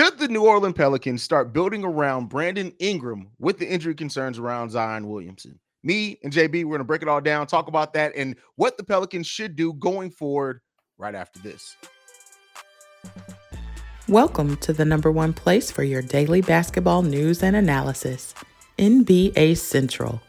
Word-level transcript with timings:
Should 0.00 0.18
the 0.18 0.28
New 0.28 0.46
Orleans 0.46 0.76
Pelicans 0.76 1.22
start 1.22 1.52
building 1.52 1.84
around 1.84 2.30
Brandon 2.30 2.72
Ingram 2.78 3.28
with 3.38 3.58
the 3.58 3.70
injury 3.70 3.94
concerns 3.94 4.38
around 4.38 4.70
Zion 4.70 5.06
Williamson? 5.06 5.60
Me 5.82 6.18
and 6.24 6.32
JB, 6.32 6.64
we're 6.64 6.70
going 6.70 6.78
to 6.78 6.84
break 6.84 7.02
it 7.02 7.08
all 7.08 7.20
down, 7.20 7.46
talk 7.46 7.68
about 7.68 7.92
that, 7.92 8.12
and 8.16 8.34
what 8.56 8.78
the 8.78 8.82
Pelicans 8.82 9.26
should 9.26 9.56
do 9.56 9.74
going 9.74 10.10
forward 10.10 10.62
right 10.96 11.14
after 11.14 11.38
this. 11.40 11.76
Welcome 14.08 14.56
to 14.56 14.72
the 14.72 14.86
number 14.86 15.12
one 15.12 15.34
place 15.34 15.70
for 15.70 15.82
your 15.82 16.00
daily 16.00 16.40
basketball 16.40 17.02
news 17.02 17.42
and 17.42 17.54
analysis, 17.54 18.32
NBA 18.78 19.58
Central. 19.58 20.22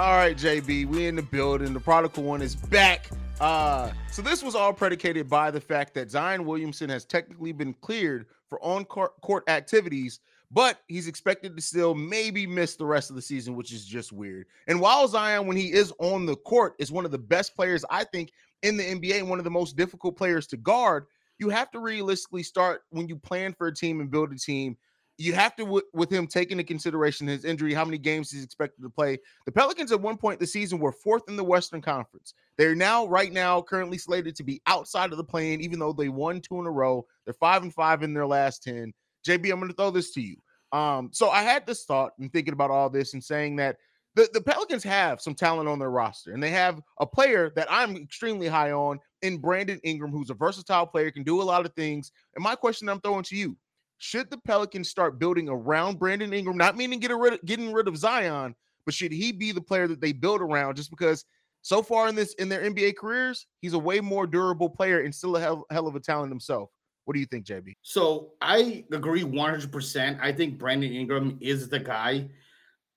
All 0.00 0.16
right, 0.16 0.34
JB, 0.34 0.86
we 0.86 1.08
in 1.08 1.16
the 1.16 1.20
building. 1.20 1.74
The 1.74 1.78
prodigal 1.78 2.22
one 2.22 2.40
is 2.40 2.56
back. 2.56 3.10
Uh, 3.38 3.90
so 4.10 4.22
this 4.22 4.42
was 4.42 4.54
all 4.54 4.72
predicated 4.72 5.28
by 5.28 5.50
the 5.50 5.60
fact 5.60 5.92
that 5.92 6.10
Zion 6.10 6.46
Williamson 6.46 6.88
has 6.88 7.04
technically 7.04 7.52
been 7.52 7.74
cleared 7.74 8.24
for 8.48 8.58
on-court 8.64 9.44
activities, 9.46 10.20
but 10.50 10.78
he's 10.88 11.06
expected 11.06 11.54
to 11.54 11.60
still 11.60 11.94
maybe 11.94 12.46
miss 12.46 12.76
the 12.76 12.86
rest 12.86 13.10
of 13.10 13.16
the 13.16 13.20
season, 13.20 13.54
which 13.56 13.74
is 13.74 13.84
just 13.84 14.10
weird. 14.10 14.46
And 14.68 14.80
while 14.80 15.06
Zion, 15.06 15.46
when 15.46 15.58
he 15.58 15.70
is 15.70 15.92
on 15.98 16.24
the 16.24 16.36
court, 16.36 16.76
is 16.78 16.90
one 16.90 17.04
of 17.04 17.10
the 17.10 17.18
best 17.18 17.54
players 17.54 17.84
I 17.90 18.04
think 18.04 18.32
in 18.62 18.78
the 18.78 18.84
NBA 18.84 19.24
one 19.24 19.36
of 19.36 19.44
the 19.44 19.50
most 19.50 19.76
difficult 19.76 20.16
players 20.16 20.46
to 20.46 20.56
guard, 20.56 21.08
you 21.38 21.50
have 21.50 21.70
to 21.72 21.78
realistically 21.78 22.42
start 22.42 22.84
when 22.88 23.06
you 23.06 23.16
plan 23.16 23.52
for 23.52 23.66
a 23.66 23.74
team 23.74 24.00
and 24.00 24.10
build 24.10 24.32
a 24.32 24.38
team. 24.38 24.78
You 25.20 25.34
have 25.34 25.54
to, 25.56 25.64
w- 25.64 25.84
with 25.92 26.10
him 26.10 26.26
taking 26.26 26.58
into 26.58 26.66
consideration 26.66 27.26
his 27.26 27.44
injury, 27.44 27.74
how 27.74 27.84
many 27.84 27.98
games 27.98 28.30
he's 28.30 28.42
expected 28.42 28.80
to 28.80 28.88
play. 28.88 29.18
The 29.44 29.52
Pelicans 29.52 29.92
at 29.92 30.00
one 30.00 30.16
point 30.16 30.40
the 30.40 30.46
season 30.46 30.78
were 30.78 30.92
fourth 30.92 31.24
in 31.28 31.36
the 31.36 31.44
Western 31.44 31.82
Conference. 31.82 32.32
They're 32.56 32.74
now, 32.74 33.06
right 33.06 33.30
now, 33.30 33.60
currently 33.60 33.98
slated 33.98 34.34
to 34.36 34.42
be 34.42 34.62
outside 34.66 35.12
of 35.12 35.18
the 35.18 35.24
plane, 35.24 35.60
even 35.60 35.78
though 35.78 35.92
they 35.92 36.08
won 36.08 36.40
two 36.40 36.58
in 36.58 36.66
a 36.66 36.70
row. 36.70 37.04
They're 37.26 37.34
five 37.34 37.62
and 37.62 37.74
five 37.74 38.02
in 38.02 38.14
their 38.14 38.26
last 38.26 38.62
10. 38.62 38.94
JB, 39.28 39.52
I'm 39.52 39.60
going 39.60 39.68
to 39.68 39.76
throw 39.76 39.90
this 39.90 40.10
to 40.12 40.22
you. 40.22 40.36
Um, 40.72 41.10
so 41.12 41.28
I 41.28 41.42
had 41.42 41.66
this 41.66 41.84
thought 41.84 42.12
and 42.18 42.32
thinking 42.32 42.54
about 42.54 42.70
all 42.70 42.88
this 42.88 43.12
and 43.12 43.22
saying 43.22 43.56
that 43.56 43.76
the, 44.14 44.26
the 44.32 44.40
Pelicans 44.40 44.84
have 44.84 45.20
some 45.20 45.34
talent 45.34 45.68
on 45.68 45.78
their 45.78 45.90
roster, 45.90 46.32
and 46.32 46.42
they 46.42 46.50
have 46.50 46.80
a 46.98 47.06
player 47.06 47.52
that 47.56 47.70
I'm 47.70 47.94
extremely 47.94 48.48
high 48.48 48.72
on 48.72 48.98
in 49.20 49.36
Brandon 49.36 49.80
Ingram, 49.84 50.12
who's 50.12 50.30
a 50.30 50.34
versatile 50.34 50.86
player, 50.86 51.10
can 51.10 51.24
do 51.24 51.42
a 51.42 51.44
lot 51.44 51.66
of 51.66 51.74
things. 51.74 52.10
And 52.34 52.42
my 52.42 52.54
question 52.54 52.88
I'm 52.88 53.00
throwing 53.00 53.22
to 53.24 53.36
you: 53.36 53.56
Should 54.00 54.30
the 54.30 54.38
Pelicans 54.38 54.88
start 54.88 55.18
building 55.18 55.50
around 55.50 55.98
Brandon 55.98 56.32
Ingram? 56.32 56.56
Not 56.56 56.74
meaning 56.74 57.00
get 57.00 57.14
rid 57.14 57.34
of, 57.34 57.44
getting 57.44 57.70
rid 57.70 57.86
of 57.86 57.98
Zion, 57.98 58.54
but 58.86 58.94
should 58.94 59.12
he 59.12 59.30
be 59.30 59.52
the 59.52 59.60
player 59.60 59.86
that 59.88 60.00
they 60.00 60.12
build 60.12 60.40
around? 60.40 60.76
Just 60.76 60.88
because 60.88 61.26
so 61.60 61.82
far 61.82 62.08
in 62.08 62.14
this 62.14 62.32
in 62.34 62.48
their 62.48 62.62
NBA 62.62 62.96
careers, 62.96 63.46
he's 63.60 63.74
a 63.74 63.78
way 63.78 64.00
more 64.00 64.26
durable 64.26 64.70
player 64.70 65.00
and 65.00 65.14
still 65.14 65.36
a 65.36 65.40
hell, 65.40 65.66
hell 65.70 65.86
of 65.86 65.96
a 65.96 66.00
talent 66.00 66.32
himself. 66.32 66.70
What 67.04 67.12
do 67.12 67.20
you 67.20 67.26
think, 67.26 67.44
JB? 67.44 67.74
So 67.82 68.32
I 68.40 68.86
agree 68.90 69.22
100%. 69.22 70.18
I 70.18 70.32
think 70.32 70.58
Brandon 70.58 70.92
Ingram 70.92 71.36
is 71.42 71.68
the 71.68 71.78
guy 71.78 72.30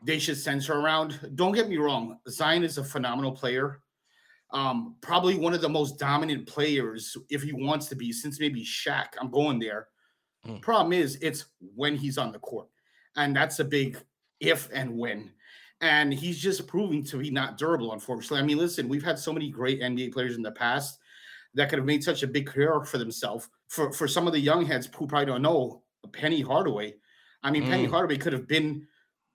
they 0.05 0.19
should 0.19 0.37
center 0.37 0.79
around. 0.79 1.19
Don't 1.35 1.51
get 1.51 1.67
me 1.67 1.75
wrong, 1.77 2.17
Zion 2.29 2.63
is 2.63 2.77
a 2.77 2.83
phenomenal 2.83 3.33
player. 3.33 3.81
Um, 4.51 4.95
probably 5.01 5.35
one 5.35 5.53
of 5.53 5.59
the 5.59 5.69
most 5.69 5.99
dominant 5.99 6.47
players 6.47 7.17
if 7.29 7.43
he 7.43 7.51
wants 7.51 7.87
to 7.87 7.95
be 7.97 8.13
since 8.13 8.39
maybe 8.39 8.63
Shaq. 8.63 9.07
I'm 9.19 9.31
going 9.31 9.59
there. 9.59 9.87
Mm. 10.47 10.61
Problem 10.61 10.93
is, 10.93 11.17
it's 11.21 11.45
when 11.75 11.95
he's 11.95 12.17
on 12.17 12.31
the 12.31 12.39
court, 12.39 12.67
and 13.15 13.35
that's 13.35 13.59
a 13.59 13.65
big 13.65 13.97
if 14.39 14.69
and 14.73 14.97
when. 14.97 15.31
And 15.81 16.13
he's 16.13 16.39
just 16.39 16.67
proving 16.67 17.03
to 17.05 17.17
be 17.17 17.29
not 17.29 17.57
durable, 17.57 17.91
unfortunately. 17.91 18.39
I 18.39 18.43
mean, 18.43 18.57
listen, 18.57 18.87
we've 18.87 19.03
had 19.03 19.19
so 19.19 19.33
many 19.33 19.49
great 19.49 19.81
NBA 19.81 20.13
players 20.13 20.35
in 20.35 20.41
the 20.41 20.51
past 20.51 20.99
that 21.55 21.69
could 21.69 21.79
have 21.79 21.85
made 21.85 22.03
such 22.03 22.23
a 22.23 22.27
big 22.27 22.47
career 22.47 22.83
for 22.83 22.97
themselves. 22.97 23.49
For 23.67 23.91
for 23.91 24.07
some 24.07 24.27
of 24.27 24.33
the 24.33 24.39
young 24.39 24.65
heads 24.65 24.89
who 24.95 25.07
probably 25.07 25.25
don't 25.25 25.41
know, 25.41 25.83
Penny 26.11 26.41
Hardaway. 26.41 26.95
I 27.43 27.51
mean, 27.51 27.63
mm. 27.63 27.69
Penny 27.69 27.85
Hardaway 27.85 28.17
could 28.17 28.33
have 28.33 28.47
been 28.47 28.87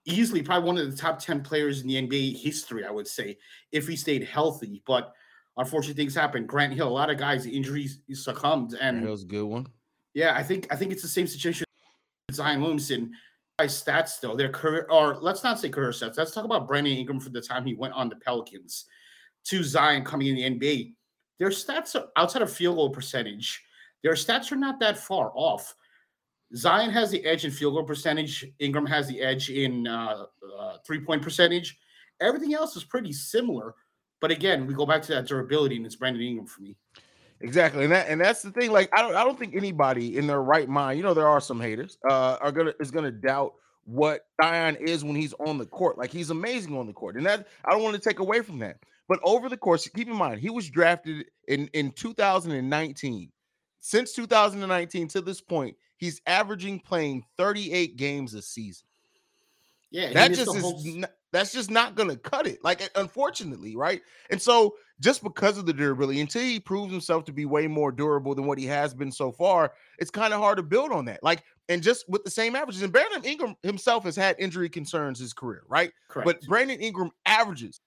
easily 0.05 0.41
probably 0.41 0.67
one 0.67 0.77
of 0.77 0.89
the 0.89 0.97
top 0.97 1.19
10 1.19 1.41
players 1.41 1.81
in 1.81 1.87
the 1.87 1.95
NBA 1.95 2.41
history, 2.41 2.85
I 2.85 2.91
would 2.91 3.07
say, 3.07 3.37
if 3.71 3.87
he 3.87 3.95
stayed 3.95 4.23
healthy. 4.23 4.81
But 4.87 5.13
unfortunately, 5.57 6.01
things 6.01 6.15
happen. 6.15 6.45
Grant 6.45 6.73
Hill, 6.73 6.87
a 6.87 6.89
lot 6.89 7.09
of 7.09 7.17
guys, 7.17 7.45
injuries 7.45 7.99
succumbed. 8.13 8.73
And 8.79 9.03
Hill's 9.03 9.23
a 9.23 9.27
good 9.27 9.45
one. 9.45 9.67
Yeah, 10.19 10.35
I 10.35 10.43
think 10.43 10.67
I 10.69 10.75
think 10.75 10.91
it's 10.91 11.01
the 11.01 11.07
same 11.07 11.27
situation 11.27 11.63
with 12.27 12.35
Zion 12.35 12.59
Williamson. 12.59 13.13
By 13.57 13.67
stats, 13.67 14.19
though, 14.19 14.35
their 14.35 14.49
career, 14.49 14.85
or 14.89 15.15
let's 15.15 15.45
not 15.45 15.61
say 15.61 15.69
career 15.69 15.91
stats. 15.91 16.17
Let's 16.17 16.33
talk 16.33 16.43
about 16.43 16.67
Brandon 16.67 16.91
Ingram 16.91 17.21
for 17.21 17.29
the 17.29 17.39
time 17.41 17.65
he 17.65 17.73
went 17.73 17.93
on 17.93 18.09
the 18.09 18.17
Pelicans 18.17 18.83
to 19.45 19.63
Zion 19.63 20.03
coming 20.03 20.27
in 20.27 20.35
the 20.35 20.59
NBA. 20.59 20.91
Their 21.39 21.51
stats 21.51 21.95
are 21.95 22.09
outside 22.17 22.41
of 22.41 22.51
field 22.51 22.75
goal 22.75 22.89
percentage. 22.89 23.63
Their 24.03 24.11
stats 24.11 24.51
are 24.51 24.57
not 24.57 24.77
that 24.81 24.97
far 24.97 25.31
off. 25.35 25.73
Zion 26.53 26.89
has 26.89 27.11
the 27.11 27.23
edge 27.25 27.45
in 27.45 27.51
field 27.51 27.75
goal 27.75 27.85
percentage. 27.85 28.45
Ingram 28.59 28.87
has 28.87 29.07
the 29.07 29.21
edge 29.21 29.49
in 29.49 29.87
uh, 29.87 30.25
uh, 30.59 30.77
three 30.85 30.99
point 30.99 31.21
percentage. 31.21 31.79
Everything 32.19 32.53
else 32.53 32.75
is 32.75 32.83
pretty 32.83 33.13
similar. 33.13 33.73
But 34.19 34.31
again, 34.31 34.67
we 34.67 34.73
go 34.73 34.85
back 34.85 35.01
to 35.03 35.13
that 35.13 35.27
durability, 35.27 35.77
and 35.77 35.85
it's 35.85 35.95
Brandon 35.95 36.21
Ingram 36.21 36.45
for 36.45 36.61
me. 36.61 36.75
Exactly, 37.41 37.85
and 37.85 37.93
that 37.93 38.09
and 38.09 38.19
that's 38.19 38.41
the 38.41 38.51
thing. 38.51 38.71
Like, 38.71 38.89
I 38.93 39.01
don't 39.01 39.15
I 39.15 39.23
don't 39.23 39.39
think 39.39 39.55
anybody 39.55 40.17
in 40.17 40.27
their 40.27 40.41
right 40.41 40.67
mind, 40.67 40.97
you 40.97 41.03
know, 41.03 41.13
there 41.13 41.27
are 41.27 41.39
some 41.39 41.59
haters, 41.59 41.97
uh, 42.09 42.37
are 42.41 42.51
gonna 42.51 42.73
is 42.79 42.91
gonna 42.91 43.11
doubt 43.11 43.53
what 43.85 44.27
Zion 44.41 44.75
is 44.75 45.03
when 45.03 45.15
he's 45.15 45.33
on 45.39 45.57
the 45.57 45.65
court. 45.65 45.97
Like 45.97 46.11
he's 46.11 46.31
amazing 46.31 46.77
on 46.77 46.85
the 46.85 46.93
court, 46.93 47.15
and 47.15 47.25
that 47.25 47.47
I 47.63 47.71
don't 47.71 47.81
want 47.81 47.95
to 47.95 48.01
take 48.01 48.19
away 48.19 48.41
from 48.41 48.59
that. 48.59 48.77
But 49.07 49.19
over 49.23 49.47
the 49.47 49.57
course, 49.57 49.87
keep 49.87 50.07
in 50.07 50.15
mind, 50.15 50.41
he 50.41 50.49
was 50.49 50.69
drafted 50.69 51.25
in 51.47 51.69
in 51.73 51.91
2019. 51.91 53.31
Since 53.81 54.11
2019 54.13 55.07
to 55.07 55.21
this 55.21 55.39
point, 55.39 55.77
he's 55.95 56.21
averaging 56.27 56.81
playing 56.81 57.23
38 57.37 57.95
games 57.95 58.33
a 58.33 58.41
season. 58.41 58.85
Yeah, 59.91 60.11
that 60.11 60.33
just 60.33 60.55
is 60.55 60.61
whole... 60.61 60.83
not, 60.83 61.11
that's 61.31 61.51
just 61.51 61.69
not 61.69 61.95
gonna 61.95 62.15
cut 62.15 62.47
it. 62.47 62.63
Like 62.63 62.89
unfortunately, 62.95 63.75
right? 63.75 64.01
And 64.29 64.41
so 64.41 64.75
just 64.99 65.23
because 65.23 65.57
of 65.57 65.65
the 65.65 65.73
durability, 65.73 66.19
until 66.19 66.41
he 66.41 66.59
proves 66.59 66.91
himself 66.91 67.23
to 67.25 67.31
be 67.31 67.45
way 67.45 67.67
more 67.67 67.91
durable 67.91 68.35
than 68.35 68.45
what 68.45 68.57
he 68.57 68.65
has 68.65 68.93
been 68.93 69.11
so 69.11 69.31
far, 69.31 69.73
it's 69.97 70.11
kind 70.11 70.33
of 70.33 70.39
hard 70.39 70.57
to 70.57 70.63
build 70.63 70.91
on 70.91 71.05
that. 71.05 71.23
Like, 71.23 71.43
and 71.69 71.81
just 71.81 72.05
with 72.09 72.23
the 72.23 72.31
same 72.31 72.55
averages, 72.55 72.81
and 72.81 72.91
Brandon 72.91 73.23
Ingram 73.23 73.55
himself 73.63 74.03
has 74.03 74.15
had 74.15 74.35
injury 74.39 74.69
concerns 74.69 75.19
his 75.19 75.33
career, 75.33 75.63
right? 75.67 75.91
Correct. 76.09 76.25
But 76.25 76.41
Brandon 76.47 76.79
Ingram 76.79 77.11
averages, 77.25 77.79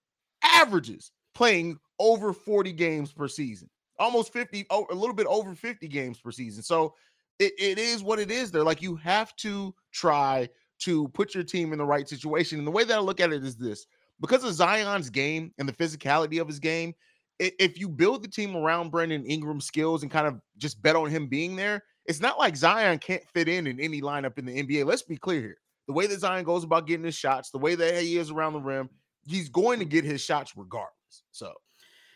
averages 0.43 1.11
playing 1.35 1.79
over 1.99 2.33
40 2.33 2.73
games 2.73 3.13
per 3.13 3.29
season, 3.29 3.69
almost 3.99 4.33
50, 4.33 4.67
oh, 4.71 4.87
a 4.91 4.95
little 4.95 5.15
bit 5.15 5.27
over 5.27 5.55
50 5.55 5.89
games 5.89 6.19
per 6.19 6.31
season. 6.31 6.63
So 6.63 6.95
it, 7.39 7.53
it 7.59 7.79
is 7.79 8.03
what 8.03 8.19
it 8.19 8.31
is 8.31 8.51
there. 8.51 8.65
Like 8.65 8.83
you 8.83 8.97
have 8.97 9.35
to 9.37 9.75
try 9.93 10.49
to 10.85 11.09
put 11.09 11.35
your 11.35 11.45
team 11.45 11.73
in 11.73 11.79
the 11.79 11.85
right 11.85 12.09
situation. 12.09 12.59
And 12.59 12.67
the 12.67 12.73
way 12.73 12.85
that 12.85 12.97
I 12.97 13.01
look 13.01 13.21
at 13.21 13.33
it 13.33 13.45
is 13.45 13.57
this 13.57 13.87
because 14.21 14.45
of 14.45 14.55
Zion's 14.55 15.11
game 15.11 15.53
and 15.59 15.69
the 15.69 15.73
physicality 15.73 16.41
of 16.41 16.47
his 16.47 16.59
game, 16.59 16.95
if 17.39 17.79
you 17.79 17.89
build 17.89 18.23
the 18.23 18.29
team 18.29 18.57
around 18.57 18.91
Brandon 18.91 19.25
Ingram's 19.25 19.67
skills 19.67 20.03
and 20.03 20.11
kind 20.11 20.27
of 20.27 20.41
just 20.59 20.81
bet 20.83 20.97
on 20.97 21.11
him 21.11 21.27
being 21.27 21.57
there, 21.57 21.83
it's 22.07 22.21
not 22.21 22.39
like 22.39 22.57
Zion 22.57 22.99
can't 22.99 23.25
fit 23.33 23.49
in 23.49 23.67
in 23.67 23.81
any 23.81 24.01
lineup 24.01 24.39
in 24.39 24.45
the 24.45 24.63
NBA. 24.63 24.85
Let's 24.85 25.03
be 25.03 25.17
clear 25.17 25.41
here. 25.41 25.57
The 25.87 25.93
way 25.93 26.07
that 26.07 26.21
Zion 26.21 26.45
goes 26.45 26.65
about 26.65 26.87
getting 26.87 27.05
his 27.05 27.17
shots, 27.17 27.51
the 27.51 27.59
way 27.59 27.75
that 27.75 28.03
he 28.03 28.17
is 28.17 28.31
around 28.31 28.53
the 28.53 28.61
rim, 28.61 28.89
he's 29.27 29.49
going 29.49 29.79
to 29.81 29.85
get 29.85 30.05
his 30.05 30.21
shots 30.21 30.53
regardless. 30.57 31.25
So, 31.33 31.53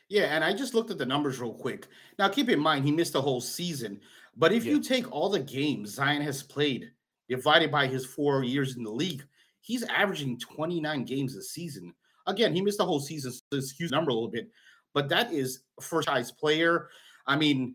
yeah, 0.09 0.35
and 0.35 0.45
I 0.45 0.53
just 0.53 0.75
looked 0.75 0.91
at 0.91 0.99
the 0.99 1.07
numbers 1.07 1.41
real 1.41 1.55
quick. 1.55 1.89
Now, 2.19 2.29
keep 2.29 2.49
in 2.49 2.61
mind, 2.61 2.85
he 2.85 2.93
missed 2.93 3.15
the 3.15 3.23
whole 3.23 3.41
season. 3.41 4.01
But 4.37 4.53
if 4.53 4.65
yeah. 4.65 4.73
you 4.73 4.81
take 4.81 5.11
all 5.11 5.29
the 5.29 5.41
games 5.41 5.95
Zion 5.95 6.23
has 6.23 6.43
played 6.43 6.93
divided 7.29 7.71
by 7.71 7.87
his 7.87 8.07
four 8.07 8.45
years 8.45 8.77
in 8.77 8.83
the 8.83 8.91
league, 8.91 9.25
he's 9.61 9.83
averaging 9.85 10.39
29 10.39 11.05
games 11.05 11.37
a 11.37 11.43
season. 11.43 11.93
Again, 12.27 12.55
he 12.55 12.61
missed 12.61 12.79
the 12.79 12.85
whole 12.85 13.01
season, 13.01 13.33
so 13.33 13.41
this 13.51 13.71
huge 13.71 13.91
number 13.91 14.11
a 14.11 14.15
little 14.15 14.31
bit, 14.31 14.49
but 14.95 15.09
that 15.09 15.33
is 15.33 15.61
first 15.81 16.09
size 16.09 16.33
player. 16.33 16.89
I 17.27 17.37
mean, 17.37 17.75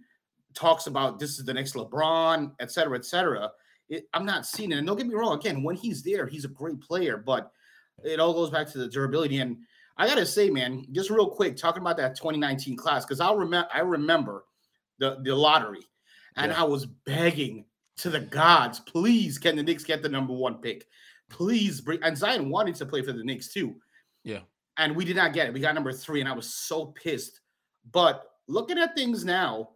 talks 0.53 0.88
about 0.88 1.19
this 1.19 1.39
is 1.39 1.45
the 1.45 1.53
next 1.53 1.73
LeBron, 1.75 2.51
et 2.59 2.72
cetera, 2.72 2.97
et 2.97 3.06
cetera. 3.06 3.51
It, 3.89 4.07
I'm 4.13 4.25
not 4.25 4.45
seeing 4.45 4.71
it. 4.71 4.77
And 4.77 4.88
don't 4.88 4.98
get 4.98 5.07
me 5.07 5.15
wrong, 5.15 5.38
again, 5.38 5.63
when 5.63 5.75
he's 5.75 6.04
there, 6.04 6.27
he's 6.27 6.45
a 6.45 6.50
great 6.50 6.81
player, 6.81 7.18
but 7.18 7.51
it 8.04 8.19
all 8.19 8.33
goes 8.33 8.50
back 8.50 8.68
to 8.68 8.77
the 8.77 8.88
durability. 8.88 9.39
And 9.39 9.57
I 9.97 10.07
gotta 10.07 10.25
say, 10.25 10.50
man, 10.50 10.86
just 10.92 11.09
real 11.09 11.30
quick, 11.30 11.57
talking 11.57 11.81
about 11.81 11.97
that 11.97 12.15
2019 12.15 12.75
class, 12.77 13.06
because 13.06 13.19
I'll 13.19 13.38
remember 13.38 13.69
I 13.74 13.80
remember 13.80 14.45
the, 15.00 15.19
the 15.24 15.36
lottery 15.36 15.88
and 16.38 16.51
yeah. 16.51 16.62
I 16.62 16.63
was 16.63 16.86
begging 16.86 17.65
to 18.01 18.09
the 18.09 18.19
gods, 18.19 18.80
please, 18.80 19.38
can 19.38 19.56
the 19.56 19.62
Knicks 19.63 19.83
get 19.83 20.01
the 20.01 20.09
number 20.09 20.33
one 20.33 20.56
pick? 20.56 20.88
Please 21.30 21.80
bring. 21.80 22.01
And 22.03 22.18
Zion 22.18 22.50
wanted 22.50 22.75
to 22.75 22.86
play 22.86 23.03
for 23.03 23.13
the 23.13 23.24
Knicks 23.24 23.53
too. 23.53 23.75
Yeah. 24.24 24.39
And 24.77 24.95
we 24.95 25.06
did 25.06 25.15
not 25.15 25.33
get 25.33 25.48
it. 25.48 25.53
We 25.53 25.59
got 25.59 25.75
number 25.75 25.94
three, 25.94 26.19
and 26.19 26.27
I 26.27 26.33
was 26.33 26.51
so 26.51 26.88
pissed. 26.88 27.42
But 27.92 28.24
looking 28.48 28.80
at 28.80 28.95
things 28.95 29.24
now 29.24 29.69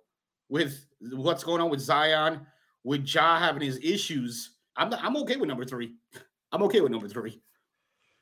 with 0.49 0.85
what's 1.11 1.43
going 1.43 1.61
on 1.61 1.69
with 1.69 1.81
Zion, 1.81 2.41
with 2.83 3.05
Ja 3.07 3.37
having 3.37 3.61
his 3.61 3.79
issues, 3.83 4.55
I'm 4.75 4.91
I'm 4.93 5.15
okay 5.17 5.35
with 5.35 5.47
number 5.47 5.65
three. 5.65 5.93
I'm 6.51 6.63
okay 6.63 6.81
with 6.81 6.91
number 6.91 7.07
three. 7.07 7.41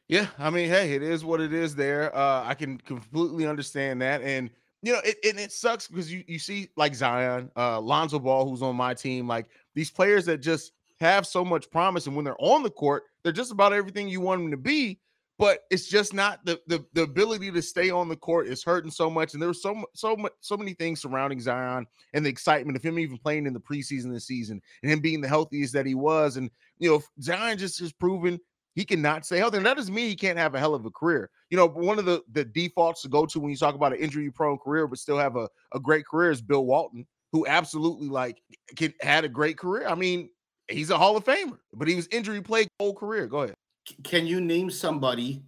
Yeah, 0.09 0.27
I 0.38 0.49
mean, 0.49 0.67
hey, 0.67 0.94
it 0.94 1.01
is 1.01 1.23
what 1.23 1.39
it 1.39 1.53
is. 1.53 1.75
There, 1.75 2.13
uh, 2.15 2.44
I 2.45 2.56
can 2.56 2.77
completely 2.77 3.47
understand 3.47 4.01
that, 4.01 4.21
and 4.21 4.49
you 4.83 4.91
know, 4.91 5.00
it, 5.06 5.18
and 5.24 5.39
it 5.39 5.53
sucks 5.53 5.88
because 5.88 6.12
you 6.12 6.24
you 6.27 6.38
see 6.38 6.69
like 6.75 6.94
Zion, 6.94 7.50
uh, 7.56 7.80
Lonzo 7.80 8.19
Ball, 8.19 8.47
who's 8.47 8.62
on 8.62 8.75
my 8.75 8.94
team, 8.94 9.27
like 9.27 9.47
these 9.74 9.89
players 9.89 10.25
that 10.25 10.39
just 10.39 10.74
have 11.00 11.25
so 11.25 11.44
much 11.44 11.71
promise, 11.71 12.06
and 12.06 12.15
when 12.15 12.25
they're 12.25 12.35
on 12.39 12.63
the 12.63 12.69
court, 12.69 13.03
they're 13.24 13.31
just 13.31 13.53
about 13.53 13.71
everything 13.71 14.09
you 14.09 14.19
want 14.19 14.41
them 14.41 14.51
to 14.51 14.57
be. 14.57 15.00
But 15.39 15.62
it's 15.71 15.88
just 15.88 16.13
not 16.13 16.45
the 16.45 16.59
the, 16.68 16.85
the 16.94 17.03
ability 17.03 17.50
to 17.51 17.62
stay 17.62 17.91
on 17.91 18.09
the 18.09 18.18
court 18.18 18.47
is 18.47 18.62
hurting 18.62 18.91
so 18.91 19.09
much, 19.09 19.33
and 19.33 19.41
there 19.41 19.47
was 19.47 19.62
so 19.62 19.83
so 19.94 20.18
much 20.18 20.33
so 20.41 20.57
many 20.57 20.74
things 20.74 21.01
surrounding 21.01 21.39
Zion 21.39 21.88
and 22.13 22.25
the 22.25 22.30
excitement 22.30 22.75
of 22.75 22.83
him 22.83 23.00
even 23.00 23.18
playing 23.18 23.47
in 23.47 23.53
the 23.53 23.62
preseason 23.62 24.12
this 24.12 24.27
season 24.27 24.62
and 24.83 24.91
him 24.91 25.00
being 25.00 25.21
the 25.21 25.30
healthiest 25.30 25.74
that 25.74 25.85
he 25.85 25.95
was, 25.95 26.35
and 26.35 26.51
you 26.77 26.89
know 26.89 27.01
Zion 27.21 27.57
just 27.57 27.80
has 27.80 27.94
proven 27.94 28.38
he 28.75 28.85
cannot 28.85 29.25
stay 29.25 29.37
healthy. 29.37 29.57
And 29.57 29.65
that 29.65 29.77
doesn't 29.77 29.93
mean 29.93 30.09
he 30.09 30.15
can't 30.15 30.37
have 30.37 30.55
a 30.55 30.59
hell 30.59 30.73
of 30.73 30.85
a 30.85 30.89
career. 30.89 31.29
You 31.49 31.57
know, 31.57 31.67
one 31.67 31.99
of 31.99 32.05
the, 32.05 32.23
the 32.31 32.43
defaults 32.43 33.01
to 33.03 33.09
go 33.09 33.25
to 33.25 33.39
when 33.39 33.51
you 33.51 33.57
talk 33.57 33.75
about 33.75 33.93
an 33.93 33.99
injury 33.99 34.31
prone 34.31 34.57
career, 34.57 34.87
but 34.87 34.97
still 34.97 35.17
have 35.17 35.35
a, 35.35 35.47
a 35.73 35.79
great 35.79 36.05
career 36.05 36.31
is 36.31 36.41
Bill 36.41 36.65
Walton, 36.65 37.05
who 37.31 37.45
absolutely 37.47 38.07
like 38.07 38.41
can, 38.75 38.93
had 39.01 39.25
a 39.25 39.29
great 39.29 39.57
career. 39.57 39.87
I 39.87 39.95
mean, 39.95 40.29
he's 40.67 40.89
a 40.89 40.97
Hall 40.97 41.15
of 41.15 41.23
Famer, 41.23 41.57
but 41.73 41.87
he 41.87 41.95
was 41.95 42.07
injury 42.07 42.41
plagued 42.41 42.69
whole 42.79 42.95
career. 42.95 43.27
Go 43.27 43.41
ahead. 43.41 43.55
Can 44.03 44.25
you 44.25 44.41
name 44.41 44.71
somebody 44.71 45.43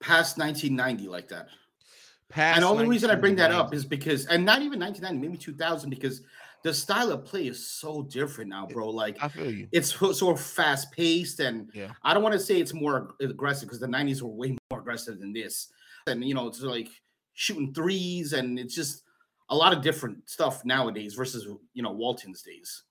past 0.00 0.38
1990 0.38 1.08
like 1.08 1.28
that? 1.28 1.48
Past 2.30 2.56
and 2.56 2.64
the 2.64 2.68
only 2.68 2.86
reason 2.86 3.10
I 3.10 3.16
bring 3.16 3.36
that 3.36 3.52
up 3.52 3.74
is 3.74 3.84
because, 3.84 4.26
and 4.26 4.44
not 4.44 4.62
even 4.62 4.80
1990, 4.80 5.28
maybe 5.28 5.38
2000, 5.38 5.90
because 5.90 6.22
the 6.64 6.72
style 6.72 7.12
of 7.12 7.26
play 7.26 7.46
is 7.46 7.64
so 7.64 8.02
different 8.02 8.48
now, 8.48 8.66
bro. 8.66 8.88
Like 8.88 9.22
I 9.22 9.28
feel 9.28 9.50
you. 9.50 9.68
It's 9.70 9.94
so 9.94 10.34
fast 10.34 10.90
paced, 10.92 11.38
and 11.40 11.70
yeah. 11.74 11.90
I 12.02 12.14
don't 12.14 12.22
want 12.22 12.32
to 12.32 12.40
say 12.40 12.58
it's 12.58 12.72
more 12.72 13.14
aggressive 13.20 13.68
because 13.68 13.80
the 13.80 13.86
'90s 13.86 14.22
were 14.22 14.30
way 14.30 14.56
more 14.70 14.80
aggressive 14.80 15.20
than 15.20 15.32
this. 15.32 15.68
And 16.06 16.24
you 16.24 16.34
know, 16.34 16.48
it's 16.48 16.62
like 16.62 16.88
shooting 17.34 17.74
threes, 17.74 18.32
and 18.32 18.58
it's 18.58 18.74
just 18.74 19.02
a 19.50 19.54
lot 19.54 19.76
of 19.76 19.82
different 19.82 20.28
stuff 20.28 20.64
nowadays 20.64 21.14
versus 21.14 21.46
you 21.74 21.82
know 21.82 21.92
Walton's 21.92 22.42
days. 22.42 22.82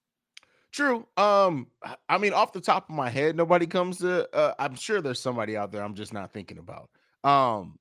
True. 0.72 1.08
Um, 1.18 1.68
I 2.08 2.18
mean, 2.20 2.34
off 2.34 2.54
the 2.54 2.62
top 2.62 2.90
of 2.90 2.96
my 2.96 3.10
head, 3.10 3.36
nobody 3.36 3.66
comes 3.66 3.98
to. 4.00 4.30
Uh, 4.36 4.54
I'm 4.60 4.76
sure 4.76 5.02
there's 5.02 5.20
somebody 5.20 5.58
out 5.58 5.72
there 5.72 5.84
I'm 5.84 5.96
just 5.96 6.14
not 6.14 6.32
thinking 6.32 6.60
about. 6.60 6.90
Um, 7.24 7.80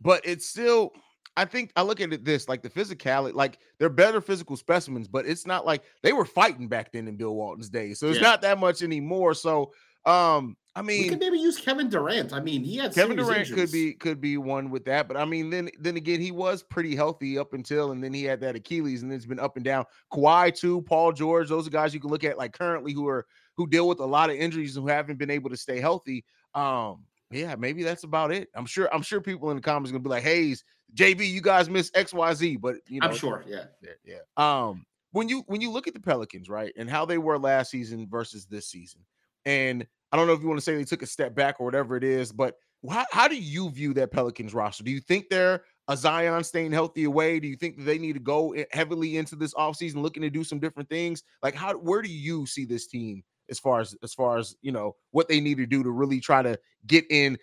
but 0.00 0.22
it's 0.24 0.46
still 0.46 0.92
I 1.38 1.44
think 1.44 1.70
I 1.76 1.82
look 1.82 2.00
at 2.00 2.12
it 2.12 2.24
this 2.24 2.48
like 2.48 2.62
the 2.62 2.68
physicality, 2.68 3.32
like 3.32 3.60
they're 3.78 3.88
better 3.88 4.20
physical 4.20 4.56
specimens, 4.56 5.06
but 5.06 5.24
it's 5.24 5.46
not 5.46 5.64
like 5.64 5.84
they 6.02 6.12
were 6.12 6.24
fighting 6.24 6.66
back 6.66 6.90
then 6.90 7.06
in 7.06 7.16
Bill 7.16 7.34
Walton's 7.34 7.68
day. 7.68 7.94
So 7.94 8.08
it's 8.08 8.18
yeah. 8.18 8.24
not 8.24 8.42
that 8.42 8.58
much 8.58 8.82
anymore. 8.82 9.34
So 9.34 9.72
um, 10.04 10.56
I 10.74 10.82
mean, 10.82 11.02
we 11.02 11.08
could 11.10 11.20
maybe 11.20 11.38
use 11.38 11.58
Kevin 11.58 11.88
Durant. 11.88 12.32
I 12.32 12.40
mean, 12.40 12.64
he 12.64 12.76
had 12.76 12.94
Kevin 12.94 13.16
Durant 13.16 13.40
injuries. 13.40 13.60
could 13.60 13.72
be 13.72 13.92
could 13.92 14.20
be 14.20 14.36
one 14.36 14.70
with 14.70 14.84
that, 14.86 15.06
but 15.06 15.16
I 15.16 15.24
mean, 15.24 15.50
then 15.50 15.70
then 15.78 15.96
again, 15.96 16.20
he 16.20 16.30
was 16.30 16.62
pretty 16.62 16.96
healthy 16.96 17.38
up 17.38 17.52
until, 17.52 17.92
and 17.92 18.02
then 18.02 18.12
he 18.12 18.24
had 18.24 18.40
that 18.40 18.56
Achilles, 18.56 19.02
and 19.02 19.12
it's 19.12 19.26
been 19.26 19.38
up 19.38 19.56
and 19.56 19.64
down. 19.64 19.84
Kawhi 20.12 20.54
too, 20.54 20.82
Paul 20.82 21.12
George, 21.12 21.48
those 21.48 21.66
are 21.66 21.70
guys 21.70 21.92
you 21.92 22.00
can 22.00 22.10
look 22.10 22.24
at 22.24 22.38
like 22.38 22.52
currently 22.52 22.92
who 22.92 23.06
are 23.06 23.26
who 23.56 23.66
deal 23.66 23.86
with 23.88 24.00
a 24.00 24.06
lot 24.06 24.30
of 24.30 24.36
injuries 24.36 24.76
and 24.76 24.84
who 24.84 24.88
haven't 24.88 25.18
been 25.18 25.30
able 25.30 25.50
to 25.50 25.56
stay 25.56 25.78
healthy. 25.78 26.24
Um, 26.54 27.04
yeah, 27.30 27.54
maybe 27.56 27.82
that's 27.82 28.04
about 28.04 28.32
it. 28.32 28.48
I'm 28.54 28.66
sure. 28.66 28.88
I'm 28.92 29.02
sure 29.02 29.20
people 29.20 29.50
in 29.50 29.56
the 29.56 29.62
comments 29.62 29.90
gonna 29.90 30.02
be 30.02 30.08
like, 30.08 30.22
"Haize, 30.22 30.64
JB, 30.94 31.30
you 31.30 31.40
guys 31.40 31.68
miss 31.68 31.90
X, 31.94 32.12
Y, 32.12 32.34
Z." 32.34 32.56
But 32.56 32.76
you 32.86 33.00
know, 33.00 33.08
I'm 33.08 33.14
sure. 33.14 33.44
Yeah, 33.46 33.64
yeah, 33.82 33.90
yeah. 34.04 34.20
Um, 34.36 34.86
when 35.12 35.28
you 35.28 35.42
when 35.46 35.60
you 35.60 35.70
look 35.70 35.86
at 35.86 35.94
the 35.94 36.00
Pelicans, 36.00 36.48
right, 36.48 36.72
and 36.76 36.88
how 36.88 37.04
they 37.04 37.18
were 37.18 37.38
last 37.38 37.70
season 37.70 38.08
versus 38.10 38.46
this 38.46 38.68
season, 38.68 39.02
and 39.44 39.86
I 40.12 40.16
don't 40.16 40.26
know 40.26 40.32
if 40.32 40.40
you 40.40 40.48
want 40.48 40.58
to 40.58 40.64
say 40.64 40.74
they 40.76 40.84
took 40.84 41.02
a 41.02 41.06
step 41.06 41.34
back 41.34 41.56
or 41.60 41.64
whatever 41.64 41.96
it 41.96 42.04
is, 42.04 42.32
but 42.32 42.54
how, 42.88 43.04
how 43.10 43.28
do 43.28 43.36
you 43.36 43.70
view 43.70 43.92
that 43.94 44.12
Pelicans 44.12 44.54
roster? 44.54 44.84
Do 44.84 44.90
you 44.90 45.00
think 45.00 45.28
they're 45.28 45.62
a 45.88 45.96
Zion 45.96 46.44
staying 46.44 46.72
healthy 46.72 47.04
away? 47.04 47.40
Do 47.40 47.48
you 47.48 47.56
think 47.56 47.76
that 47.76 47.84
they 47.84 47.98
need 47.98 48.12
to 48.14 48.20
go 48.20 48.54
heavily 48.70 49.16
into 49.16 49.36
this 49.36 49.54
offseason 49.54 49.96
looking 49.96 50.22
to 50.22 50.30
do 50.30 50.44
some 50.44 50.60
different 50.60 50.88
things? 50.88 51.22
Like, 51.42 51.54
how 51.54 51.74
where 51.74 52.02
do 52.02 52.10
you 52.10 52.46
see 52.46 52.64
this 52.64 52.86
team 52.86 53.22
as 53.50 53.58
far 53.58 53.80
as 53.80 53.96
as 54.02 54.14
far 54.14 54.38
as 54.38 54.56
you 54.62 54.72
know 54.72 54.94
what 55.10 55.28
they 55.28 55.40
need 55.40 55.56
to 55.56 55.66
do 55.66 55.82
to 55.82 55.90
really 55.90 56.20
try 56.20 56.42
to 56.42 56.58
get 56.86 57.04
in 57.10 57.36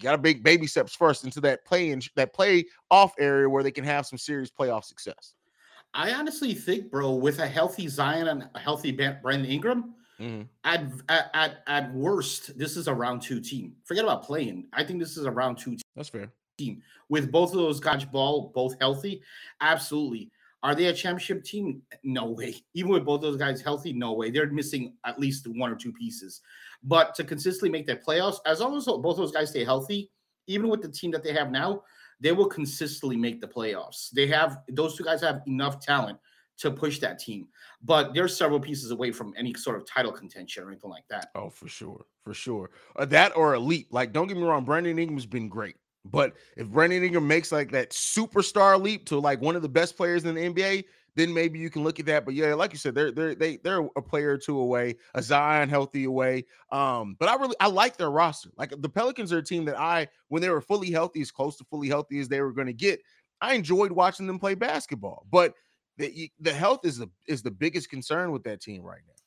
got 0.00 0.16
to 0.16 0.22
make 0.22 0.42
baby 0.42 0.66
steps 0.66 0.94
first 0.94 1.24
into 1.24 1.40
that 1.40 1.64
play 1.64 1.90
in 1.90 2.00
that 2.16 2.32
play 2.32 2.64
off 2.90 3.12
area 3.18 3.48
where 3.48 3.62
they 3.62 3.70
can 3.70 3.84
have 3.84 4.06
some 4.06 4.18
serious 4.18 4.50
playoff 4.50 4.84
success. 4.84 5.34
I 5.94 6.12
honestly 6.12 6.54
think 6.54 6.90
bro 6.90 7.14
with 7.14 7.40
a 7.40 7.46
healthy 7.46 7.88
zion 7.88 8.28
and 8.28 8.48
a 8.54 8.58
healthy 8.58 8.92
brandon 8.92 9.44
ingram 9.46 9.94
mm-hmm. 10.20 10.42
at, 10.64 10.84
at, 11.08 11.30
at 11.34 11.62
at 11.66 11.94
worst 11.94 12.56
this 12.58 12.76
is 12.76 12.88
a 12.88 12.94
round 12.94 13.22
two 13.22 13.40
team. 13.40 13.74
Forget 13.84 14.04
about 14.04 14.24
playing. 14.24 14.66
I 14.72 14.84
think 14.84 15.00
this 15.00 15.16
is 15.16 15.24
a 15.24 15.30
round 15.30 15.58
two 15.58 15.72
team. 15.72 15.82
that's 15.96 16.08
fair. 16.08 16.32
team. 16.58 16.82
With 17.08 17.32
both 17.32 17.50
of 17.50 17.58
those 17.58 17.80
guys 17.80 18.04
ball 18.04 18.52
both 18.54 18.78
healthy 18.78 19.22
absolutely 19.60 20.30
are 20.62 20.74
they 20.74 20.86
a 20.86 20.92
championship 20.92 21.42
team? 21.44 21.82
No 22.02 22.30
way. 22.30 22.54
Even 22.74 22.90
with 22.90 23.04
both 23.04 23.22
those 23.22 23.36
guys 23.36 23.62
healthy, 23.62 23.92
no 23.92 24.12
way. 24.12 24.30
They're 24.30 24.50
missing 24.50 24.94
at 25.06 25.18
least 25.18 25.46
one 25.46 25.72
or 25.72 25.76
two 25.76 25.92
pieces. 25.92 26.42
But 26.82 27.14
to 27.14 27.24
consistently 27.24 27.70
make 27.70 27.86
that 27.86 28.04
playoffs, 28.04 28.38
as 28.46 28.60
long 28.60 28.76
as 28.76 28.84
both 28.84 29.16
those 29.16 29.32
guys 29.32 29.50
stay 29.50 29.64
healthy, 29.64 30.10
even 30.46 30.68
with 30.68 30.82
the 30.82 30.90
team 30.90 31.10
that 31.12 31.22
they 31.22 31.32
have 31.32 31.50
now, 31.50 31.82
they 32.20 32.32
will 32.32 32.48
consistently 32.48 33.16
make 33.16 33.40
the 33.40 33.48
playoffs. 33.48 34.10
They 34.10 34.26
have 34.26 34.58
those 34.68 34.96
two 34.96 35.04
guys 35.04 35.22
have 35.22 35.42
enough 35.46 35.80
talent 35.80 36.18
to 36.58 36.70
push 36.70 36.98
that 36.98 37.18
team. 37.18 37.48
But 37.82 38.12
they're 38.12 38.28
several 38.28 38.60
pieces 38.60 38.90
away 38.90 39.12
from 39.12 39.32
any 39.36 39.54
sort 39.54 39.76
of 39.76 39.86
title 39.86 40.12
contention 40.12 40.62
or 40.62 40.68
anything 40.68 40.90
like 40.90 41.04
that. 41.08 41.28
Oh, 41.34 41.48
for 41.48 41.68
sure. 41.68 42.04
For 42.22 42.34
sure. 42.34 42.70
Uh, 42.96 43.06
that 43.06 43.34
or 43.34 43.54
elite. 43.54 43.86
Like, 43.90 44.12
don't 44.12 44.26
get 44.26 44.36
me 44.36 44.42
wrong, 44.42 44.64
Brandon 44.64 44.98
Ingram's 44.98 45.24
been 45.24 45.48
great. 45.48 45.76
But 46.04 46.34
if 46.56 46.68
Brandon 46.68 47.04
Ingram 47.04 47.28
makes 47.28 47.52
like 47.52 47.70
that 47.72 47.90
superstar 47.90 48.80
leap 48.80 49.06
to 49.06 49.18
like 49.18 49.40
one 49.40 49.56
of 49.56 49.62
the 49.62 49.68
best 49.68 49.96
players 49.96 50.24
in 50.24 50.34
the 50.34 50.40
NBA, 50.40 50.84
then 51.16 51.34
maybe 51.34 51.58
you 51.58 51.70
can 51.70 51.84
look 51.84 52.00
at 52.00 52.06
that. 52.06 52.24
But 52.24 52.34
yeah, 52.34 52.54
like 52.54 52.72
you 52.72 52.78
said, 52.78 52.94
they're 52.94 53.12
they're 53.12 53.34
they 53.34 53.58
they're 53.58 53.86
a 53.96 54.02
player 54.02 54.30
or 54.30 54.38
two 54.38 54.58
away, 54.58 54.96
a 55.14 55.22
Zion 55.22 55.68
healthy 55.68 56.04
away. 56.04 56.46
Um, 56.72 57.16
but 57.18 57.28
I 57.28 57.34
really 57.34 57.56
I 57.60 57.66
like 57.68 57.96
their 57.96 58.10
roster. 58.10 58.50
Like 58.56 58.72
the 58.78 58.88
Pelicans 58.88 59.32
are 59.32 59.38
a 59.38 59.42
team 59.42 59.64
that 59.66 59.78
I, 59.78 60.08
when 60.28 60.40
they 60.40 60.48
were 60.48 60.60
fully 60.60 60.90
healthy, 60.90 61.20
as 61.20 61.30
close 61.30 61.56
to 61.58 61.64
fully 61.64 61.88
healthy 61.88 62.20
as 62.20 62.28
they 62.28 62.40
were 62.40 62.52
going 62.52 62.68
to 62.68 62.72
get, 62.72 63.00
I 63.40 63.54
enjoyed 63.54 63.92
watching 63.92 64.26
them 64.26 64.38
play 64.38 64.54
basketball. 64.54 65.26
But 65.30 65.54
the 65.98 66.30
the 66.40 66.52
health 66.52 66.84
is 66.84 66.98
the 66.98 67.08
is 67.26 67.42
the 67.42 67.50
biggest 67.50 67.90
concern 67.90 68.30
with 68.32 68.44
that 68.44 68.60
team 68.60 68.82
right 68.82 69.02
now. 69.06 69.19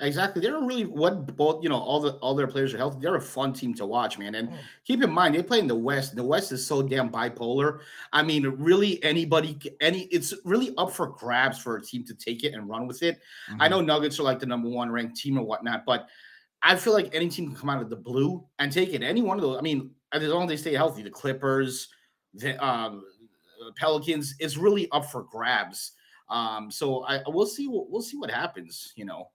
Exactly. 0.00 0.40
They're 0.40 0.60
really 0.60 0.84
what 0.84 1.36
both 1.36 1.62
you 1.62 1.68
know 1.68 1.78
all 1.78 2.00
the 2.00 2.12
all 2.14 2.34
their 2.34 2.46
players 2.46 2.72
are 2.72 2.78
healthy. 2.78 2.98
They're 3.00 3.16
a 3.16 3.20
fun 3.20 3.52
team 3.52 3.74
to 3.74 3.86
watch, 3.86 4.18
man. 4.18 4.34
And 4.34 4.48
oh. 4.50 4.56
keep 4.84 5.02
in 5.02 5.10
mind 5.10 5.34
they 5.34 5.42
play 5.42 5.58
in 5.58 5.66
the 5.66 5.74
West. 5.74 6.16
The 6.16 6.24
West 6.24 6.52
is 6.52 6.66
so 6.66 6.82
damn 6.82 7.10
bipolar. 7.10 7.80
I 8.12 8.22
mean, 8.22 8.46
really 8.46 9.02
anybody 9.04 9.58
any 9.80 10.02
it's 10.04 10.34
really 10.44 10.74
up 10.78 10.92
for 10.92 11.08
grabs 11.08 11.58
for 11.58 11.76
a 11.76 11.82
team 11.82 12.04
to 12.04 12.14
take 12.14 12.44
it 12.44 12.54
and 12.54 12.68
run 12.68 12.86
with 12.86 13.02
it. 13.02 13.20
Mm-hmm. 13.50 13.62
I 13.62 13.68
know 13.68 13.80
Nuggets 13.80 14.18
are 14.18 14.22
like 14.22 14.38
the 14.38 14.46
number 14.46 14.68
one 14.68 14.90
ranked 14.90 15.16
team 15.16 15.38
or 15.38 15.44
whatnot, 15.44 15.84
but 15.84 16.08
I 16.62 16.76
feel 16.76 16.92
like 16.92 17.14
any 17.14 17.28
team 17.28 17.48
can 17.48 17.56
come 17.56 17.70
out 17.70 17.82
of 17.82 17.90
the 17.90 17.96
blue 17.96 18.44
and 18.58 18.72
take 18.72 18.92
it. 18.92 19.02
Any 19.02 19.22
one 19.22 19.38
of 19.38 19.42
those. 19.42 19.58
I 19.58 19.62
mean, 19.62 19.90
as 20.12 20.22
long 20.22 20.44
as 20.44 20.48
they 20.48 20.56
stay 20.56 20.74
healthy, 20.74 21.02
the 21.02 21.10
Clippers, 21.10 21.88
the 22.34 22.62
um, 22.64 23.04
Pelicans 23.76 24.34
is 24.40 24.58
really 24.58 24.90
up 24.90 25.06
for 25.06 25.22
grabs. 25.22 25.92
Um, 26.30 26.70
so 26.70 27.04
I 27.04 27.20
we'll 27.26 27.46
see 27.46 27.66
we'll 27.68 28.02
see 28.02 28.16
what 28.16 28.30
happens. 28.30 28.92
You 28.96 29.04
know. 29.06 29.30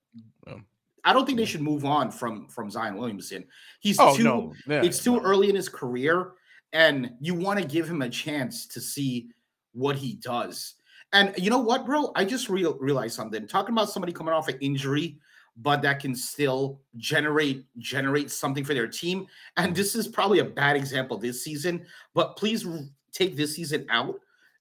I 1.07 1.13
don't 1.13 1.27
think 1.27 1.37
they 1.37 1.45
should 1.45 1.61
move 1.61 1.85
on 1.85 2.09
from 2.09 2.47
from 2.47 2.69
Zion 2.69 2.97
Williamson. 2.97 3.45
He's 3.79 3.99
oh, 3.99 4.17
too 4.17 4.23
no. 4.23 4.53
yeah, 4.67 4.81
it's 4.83 5.03
too 5.03 5.17
no. 5.17 5.21
early 5.21 5.49
in 5.49 5.55
his 5.55 5.69
career, 5.69 6.31
and 6.73 7.11
you 7.21 7.35
want 7.35 7.59
to 7.59 7.65
give 7.65 7.87
him 7.87 8.01
a 8.01 8.09
chance 8.09 8.65
to 8.67 8.81
see 8.81 9.29
what 9.73 9.95
he 9.95 10.15
does. 10.15 10.75
And 11.13 11.33
you 11.37 11.49
know 11.49 11.59
what, 11.59 11.85
bro? 11.85 12.11
I 12.15 12.25
just 12.25 12.49
real, 12.49 12.75
realized 12.79 13.15
something. 13.15 13.47
Talking 13.47 13.73
about 13.73 13.89
somebody 13.89 14.11
coming 14.11 14.33
off 14.33 14.47
an 14.47 14.57
injury, 14.59 15.19
but 15.57 15.81
that 15.83 15.99
can 15.99 16.15
still 16.15 16.81
generate 16.97 17.65
generate 17.77 18.31
something 18.31 18.63
for 18.63 18.73
their 18.73 18.87
team. 18.87 19.27
And 19.57 19.75
this 19.75 19.95
is 19.95 20.07
probably 20.07 20.39
a 20.39 20.45
bad 20.45 20.75
example 20.75 21.17
this 21.17 21.43
season, 21.43 21.85
but 22.13 22.35
please 22.35 22.65
take 23.11 23.35
this 23.35 23.55
season 23.55 23.85
out. 23.89 24.19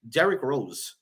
Derrick 0.09 0.43
Rose. 0.43 0.95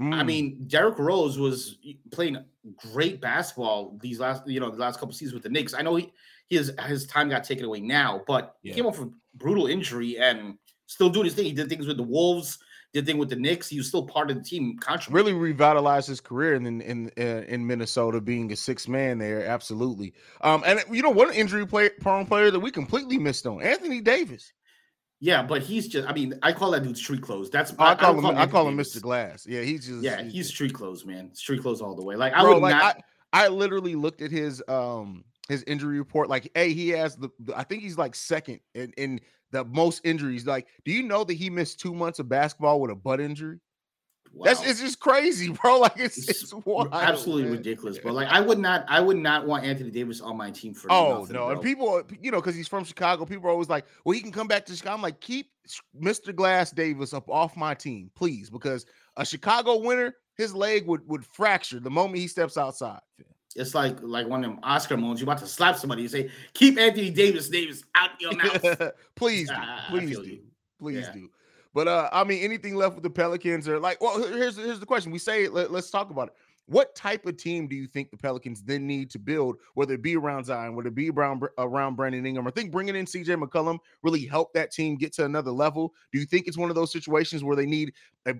Mm. 0.00 0.14
I 0.14 0.22
mean, 0.22 0.64
Derrick 0.66 0.98
Rose 0.98 1.38
was 1.38 1.78
playing 2.10 2.44
great 2.92 3.20
basketball 3.20 3.96
these 4.00 4.18
last, 4.18 4.46
you 4.46 4.58
know, 4.58 4.70
the 4.70 4.80
last 4.80 4.98
couple 4.98 5.14
seasons 5.14 5.34
with 5.34 5.44
the 5.44 5.48
Knicks. 5.48 5.74
I 5.74 5.82
know 5.82 5.96
he, 5.96 6.12
his 6.48 6.72
his 6.86 7.06
time 7.06 7.28
got 7.28 7.44
taken 7.44 7.64
away 7.64 7.80
now, 7.80 8.22
but 8.26 8.56
yeah. 8.62 8.72
he 8.72 8.76
came 8.76 8.86
off 8.86 9.00
a 9.00 9.08
brutal 9.34 9.66
injury 9.66 10.18
and 10.18 10.58
still 10.86 11.10
doing 11.10 11.26
his 11.26 11.34
thing. 11.34 11.44
He 11.44 11.52
did 11.52 11.68
things 11.68 11.86
with 11.86 11.96
the 11.96 12.02
Wolves, 12.02 12.58
did 12.92 13.06
thing 13.06 13.18
with 13.18 13.28
the 13.28 13.36
Knicks. 13.36 13.68
He 13.68 13.78
was 13.78 13.88
still 13.88 14.06
part 14.06 14.30
of 14.30 14.36
the 14.36 14.42
team. 14.42 14.78
Really 15.10 15.32
revitalized 15.32 16.08
his 16.08 16.20
career 16.20 16.54
in 16.54 16.66
in 16.66 17.08
in, 17.16 17.44
in 17.44 17.66
Minnesota, 17.66 18.20
being 18.20 18.52
a 18.52 18.56
six 18.56 18.88
man 18.88 19.18
there. 19.18 19.46
Absolutely. 19.46 20.12
Um, 20.40 20.62
and 20.66 20.82
you 20.90 21.02
know, 21.02 21.10
one 21.10 21.32
injury 21.32 21.66
player, 21.66 21.90
prone 22.00 22.26
player 22.26 22.50
that 22.50 22.60
we 22.60 22.70
completely 22.70 23.18
missed 23.18 23.46
on 23.46 23.62
Anthony 23.62 24.00
Davis. 24.00 24.52
Yeah, 25.24 25.42
but 25.42 25.62
he's 25.62 25.88
just, 25.88 26.06
I 26.06 26.12
mean, 26.12 26.38
I 26.42 26.52
call 26.52 26.70
that 26.72 26.82
dude 26.82 26.98
street 26.98 27.22
clothes. 27.22 27.48
That's 27.48 27.72
oh, 27.78 27.82
I, 27.82 27.92
I, 27.92 27.94
call 27.94 28.18
him, 28.18 28.26
I 28.36 28.44
call 28.44 28.68
him 28.68 28.76
Mr. 28.76 29.00
Glass. 29.00 29.46
Yeah, 29.48 29.62
he's 29.62 29.86
just 29.86 30.02
Yeah, 30.02 30.22
he's, 30.22 30.48
street 30.48 30.74
clothes, 30.74 31.06
man. 31.06 31.34
Street 31.34 31.62
clothes 31.62 31.80
all 31.80 31.94
the 31.94 32.04
way. 32.04 32.14
Like 32.14 32.34
I 32.34 32.42
would 32.42 32.58
like, 32.58 32.76
not 32.76 33.02
I, 33.32 33.46
I 33.46 33.48
literally 33.48 33.94
looked 33.94 34.20
at 34.20 34.30
his 34.30 34.62
um 34.68 35.24
his 35.48 35.62
injury 35.62 35.96
report. 35.96 36.28
Like, 36.28 36.50
hey, 36.54 36.74
he 36.74 36.90
has 36.90 37.16
the, 37.16 37.30
the 37.40 37.58
I 37.58 37.62
think 37.62 37.82
he's 37.82 37.96
like 37.96 38.14
second 38.14 38.60
in, 38.74 38.92
in 38.98 39.18
the 39.50 39.64
most 39.64 40.02
injuries. 40.04 40.46
Like, 40.46 40.66
do 40.84 40.92
you 40.92 41.02
know 41.02 41.24
that 41.24 41.32
he 41.32 41.48
missed 41.48 41.80
two 41.80 41.94
months 41.94 42.18
of 42.18 42.28
basketball 42.28 42.82
with 42.82 42.90
a 42.90 42.94
butt 42.94 43.18
injury? 43.18 43.60
Wow. 44.34 44.46
That's 44.46 44.66
it's 44.66 44.80
just 44.80 44.98
crazy, 44.98 45.50
bro. 45.62 45.78
Like 45.78 45.92
it's, 45.96 46.18
it's, 46.18 46.42
it's 46.42 46.52
wild, 46.52 46.88
absolutely 46.92 47.44
man. 47.44 47.52
ridiculous, 47.52 47.98
bro. 47.98 48.12
Like 48.12 48.28
I 48.28 48.40
would 48.40 48.58
not, 48.58 48.84
I 48.88 49.00
would 49.00 49.16
not 49.16 49.46
want 49.46 49.64
Anthony 49.64 49.90
Davis 49.90 50.20
on 50.20 50.36
my 50.36 50.50
team 50.50 50.74
for. 50.74 50.90
Oh 50.90 51.20
nothing, 51.20 51.34
no, 51.34 51.46
bro. 51.46 51.50
and 51.50 51.62
people, 51.62 52.02
you 52.20 52.32
know, 52.32 52.40
because 52.40 52.56
he's 52.56 52.66
from 52.66 52.84
Chicago, 52.84 53.24
people 53.24 53.46
are 53.46 53.52
always 53.52 53.68
like, 53.68 53.86
"Well, 54.04 54.12
he 54.12 54.20
can 54.20 54.32
come 54.32 54.48
back 54.48 54.66
to 54.66 54.74
Chicago." 54.74 54.96
I'm 54.96 55.02
like, 55.02 55.20
keep 55.20 55.50
Mr. 56.00 56.34
Glass 56.34 56.72
Davis 56.72 57.14
up 57.14 57.30
off 57.30 57.56
my 57.56 57.74
team, 57.74 58.10
please, 58.16 58.50
because 58.50 58.86
a 59.16 59.24
Chicago 59.24 59.78
winner, 59.78 60.16
his 60.36 60.52
leg 60.52 60.86
would 60.88 61.06
would 61.08 61.24
fracture 61.24 61.78
the 61.78 61.90
moment 61.90 62.18
he 62.18 62.26
steps 62.26 62.56
outside. 62.56 63.00
It's 63.54 63.72
like 63.72 63.98
like 64.02 64.26
one 64.26 64.44
of 64.44 64.50
them 64.50 64.60
Oscar 64.64 64.96
moments. 64.96 65.20
You're 65.20 65.30
about 65.30 65.38
to 65.42 65.46
slap 65.46 65.76
somebody. 65.76 66.02
You 66.02 66.08
say, 66.08 66.30
"Keep 66.54 66.76
Anthony 66.78 67.10
Davis 67.10 67.48
Davis 67.48 67.84
out 67.94 68.10
your 68.20 68.34
mouth." 68.34 68.92
please, 69.14 69.48
do. 69.48 69.54
please 69.90 70.18
do, 70.18 70.38
please 70.80 71.06
yeah. 71.06 71.12
do. 71.12 71.30
But 71.74 71.88
uh, 71.88 72.08
I 72.12 72.24
mean, 72.24 72.42
anything 72.42 72.76
left 72.76 72.94
with 72.94 73.02
the 73.02 73.10
Pelicans 73.10 73.68
or 73.68 73.80
like, 73.80 74.00
well, 74.00 74.22
here's 74.22 74.56
here's 74.56 74.80
the 74.80 74.86
question. 74.86 75.10
We 75.12 75.18
say 75.18 75.48
let, 75.48 75.72
let's 75.72 75.90
talk 75.90 76.10
about 76.10 76.28
it. 76.28 76.34
What 76.66 76.94
type 76.94 77.26
of 77.26 77.36
team 77.36 77.68
do 77.68 77.76
you 77.76 77.86
think 77.86 78.10
the 78.10 78.16
Pelicans 78.16 78.62
then 78.62 78.86
need 78.86 79.10
to 79.10 79.18
build, 79.18 79.56
whether 79.74 79.94
it 79.94 80.02
be 80.02 80.16
around 80.16 80.44
Zion, 80.44 80.74
whether 80.74 80.88
it 80.88 80.94
be 80.94 81.10
around, 81.10 81.44
around 81.58 81.94
Brandon 81.94 82.24
Ingram? 82.24 82.46
I 82.46 82.52
think 82.52 82.72
bringing 82.72 82.96
in 82.96 83.04
CJ 83.04 83.42
McCollum 83.42 83.78
really 84.02 84.24
helped 84.24 84.54
that 84.54 84.70
team 84.72 84.96
get 84.96 85.12
to 85.14 85.26
another 85.26 85.50
level. 85.50 85.92
Do 86.10 86.18
you 86.18 86.24
think 86.24 86.46
it's 86.46 86.56
one 86.56 86.70
of 86.70 86.74
those 86.74 86.90
situations 86.90 87.44
where 87.44 87.54
they 87.54 87.66
need 87.66 87.92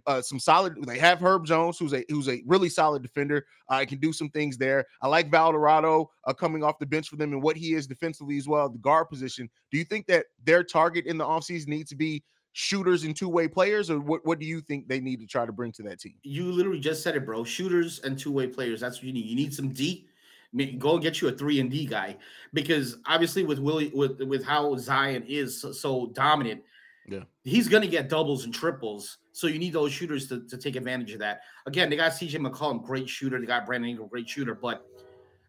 uh, 0.07 0.23
some 0.23 0.39
solid? 0.39 0.83
They 0.87 0.99
have 0.99 1.21
Herb 1.21 1.45
Jones, 1.45 1.79
who's 1.79 1.93
a 1.93 2.03
who's 2.09 2.31
a 2.31 2.43
really 2.47 2.71
solid 2.71 3.03
defender. 3.03 3.45
I 3.69 3.83
uh, 3.83 3.85
can 3.87 3.99
do 3.99 4.13
some 4.13 4.31
things 4.31 4.57
there. 4.57 4.87
I 5.03 5.09
like 5.09 5.31
Valderrama 5.31 6.05
uh, 6.25 6.33
coming 6.33 6.65
off 6.65 6.79
the 6.79 6.87
bench 6.87 7.09
for 7.11 7.17
them 7.17 7.35
and 7.35 7.43
what 7.43 7.59
he 7.59 7.75
is 7.75 7.87
defensively 7.87 8.39
as 8.39 8.49
well, 8.49 8.71
the 8.71 8.79
guard 8.79 9.11
position. 9.11 9.51
Do 9.71 9.77
you 9.77 9.85
think 9.85 10.07
that 10.07 10.27
their 10.43 10.65
target 10.65 11.05
in 11.05 11.19
the 11.19 11.25
offseason 11.25 11.69
needs 11.69 11.91
to 11.91 11.97
be 11.97 12.23
shooters 12.55 13.03
and 13.03 13.15
two-way 13.15 13.49
players, 13.49 13.91
or 13.91 14.01
what, 14.01 14.25
what 14.25 14.39
do 14.39 14.47
you 14.47 14.61
think 14.61 14.89
they 14.89 15.01
need 15.01 15.21
to 15.21 15.27
try 15.27 15.45
to 15.45 15.53
bring 15.53 15.73
to 15.73 15.83
that 15.83 16.01
team? 16.01 16.15
You 16.23 16.51
literally 16.51 16.81
just 16.81 17.03
said 17.03 17.17
it, 17.17 17.27
bro. 17.27 17.45
Shooters 17.45 17.99
and 18.01 18.19
two-way 18.19 18.47
players. 18.47 18.81
That's 18.81 18.99
what 18.99 19.05
you 19.05 19.13
need. 19.13 19.27
You 19.27 19.37
need 19.37 19.53
some 19.53 19.69
D. 19.71 20.09
Go 20.79 20.95
and 20.95 21.03
get 21.03 21.21
you 21.21 21.27
a 21.27 21.33
three 21.33 21.59
and 21.59 21.69
D 21.69 21.85
guy 21.85 22.17
because 22.53 22.99
obviously 23.07 23.43
with 23.43 23.59
Willie 23.59 23.91
with 23.93 24.21
with 24.21 24.45
how 24.45 24.77
Zion 24.77 25.25
is 25.27 25.61
so, 25.61 25.73
so 25.73 26.07
dominant, 26.15 26.63
yeah, 27.09 27.25
he's 27.43 27.67
gonna 27.67 27.89
get 27.89 28.09
doubles 28.09 28.45
and 28.45 28.55
triples. 28.55 29.19
So 29.33 29.49
you 29.49 29.59
need 29.59 29.73
those 29.73 29.93
shooters 29.93 30.29
to, 30.29 30.47
to 30.47 30.57
take 30.57 30.77
advantage 30.77 31.11
of 31.11 31.19
that. 31.19 31.41
Again, 31.67 31.91
they 31.91 31.97
got 31.97 32.13
CJ 32.13 32.37
McCollum, 32.37 32.85
great 32.85 33.09
shooter. 33.09 33.41
They 33.41 33.47
got 33.47 33.67
Brandon 33.67 33.91
Ingram, 33.91 34.07
great 34.07 34.29
shooter. 34.29 34.55
But 34.55 34.87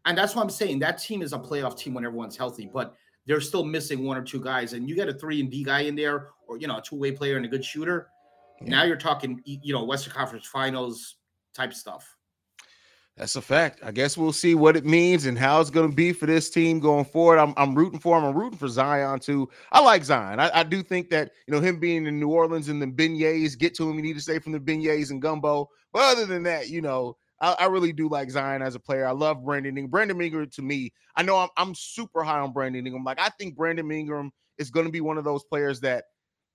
and 0.06 0.18
that's 0.18 0.34
what 0.34 0.42
I'm 0.42 0.50
saying. 0.50 0.80
That 0.80 0.98
team 0.98 1.22
is 1.22 1.34
a 1.34 1.38
playoff 1.38 1.78
team 1.78 1.94
when 1.94 2.04
everyone's 2.04 2.36
healthy. 2.36 2.68
But 2.74 2.96
they're 3.26 3.42
still 3.42 3.64
missing 3.64 4.06
one 4.06 4.18
or 4.18 4.24
two 4.24 4.40
guys, 4.40 4.74
and 4.74 4.88
you 4.88 4.96
get 4.96 5.10
a 5.10 5.14
three 5.14 5.40
and 5.40 5.50
D 5.50 5.64
guy 5.64 5.82
in 5.82 5.96
there, 5.96 6.30
or 6.48 6.58
you 6.58 6.68
know, 6.68 6.78
a 6.78 6.82
two 6.82 6.96
way 6.96 7.12
player 7.12 7.38
and 7.38 7.46
a 7.46 7.50
good 7.50 7.66
shooter. 7.66 8.10
Yeah. 8.62 8.70
Now 8.70 8.84
you're 8.84 8.96
talking, 8.96 9.42
you 9.46 9.74
know, 9.74 9.84
Western 9.84 10.14
Conference 10.14 10.46
Finals 10.46 11.18
type 11.54 11.74
stuff. 11.74 12.16
That's 13.18 13.38
a 13.38 13.42
fact. 13.42 13.80
I 13.82 13.92
guess 13.92 14.18
we'll 14.18 14.34
see 14.34 14.56
what 14.56 14.76
it 14.76 14.86
means 14.86 15.26
and 15.26 15.38
how 15.38 15.62
it's 15.62 15.70
going 15.70 15.90
to 15.90 15.96
be 15.96 16.12
for 16.12 16.26
this 16.26 16.50
team 16.50 16.82
going 16.82 17.06
forward. 17.06 17.40
I'm, 17.40 17.54
I'm 17.56 17.74
rooting 17.74 18.00
for 18.00 18.18
him. 18.18 18.26
I'm 18.26 18.36
rooting 18.36 18.60
for 18.60 18.68
Zion 18.68 19.20
too. 19.20 19.50
I 19.72 19.80
like 19.80 20.04
Zion. 20.04 20.42
I, 20.42 20.52
I 20.54 20.64
do 20.64 20.84
think 20.84 21.10
that 21.12 21.32
you 21.48 21.54
know 21.54 21.62
him 21.62 21.80
being 21.80 22.08
in 22.08 22.20
New 22.20 22.28
Orleans 22.28 22.68
and 22.68 22.82
the 22.82 22.88
beignets 22.88 23.58
get 23.58 23.74
to 23.76 23.90
him. 23.90 23.96
You 23.96 24.02
need 24.02 24.16
to 24.16 24.22
stay 24.22 24.40
from 24.40 24.52
the 24.52 24.60
beignets 24.60 25.12
and 25.12 25.22
gumbo. 25.22 25.70
But 25.94 26.04
other 26.04 26.26
than 26.26 26.44
that, 26.44 26.68
you 26.68 26.82
know, 26.82 27.16
I, 27.42 27.56
I, 27.60 27.66
really 27.66 27.92
do 27.92 28.08
like 28.08 28.32
Zion 28.32 28.62
as 28.62 28.76
a 28.76 28.80
player. 28.80 29.06
I 29.06 29.12
love 29.12 29.44
Brandon 29.44 29.78
Ingram. 29.78 29.92
Brandon 29.92 30.22
Ingram 30.22 30.50
to 30.52 30.62
me, 30.62 30.94
I 31.16 31.24
know 31.24 31.38
I'm, 31.38 31.50
I'm 31.58 31.76
super 31.76 32.24
high 32.24 32.40
on 32.40 32.54
Brandon 32.54 32.86
Ingram. 32.86 33.04
Like 33.04 33.20
I 33.20 33.30
think 33.30 33.56
Brandon 33.56 33.92
Ingram 33.92 34.32
is 34.58 34.70
going 34.70 34.86
to 34.86 34.92
be 34.92 35.02
one 35.02 35.18
of 35.18 35.24
those 35.24 35.44
players 35.44 35.80
that 35.82 36.06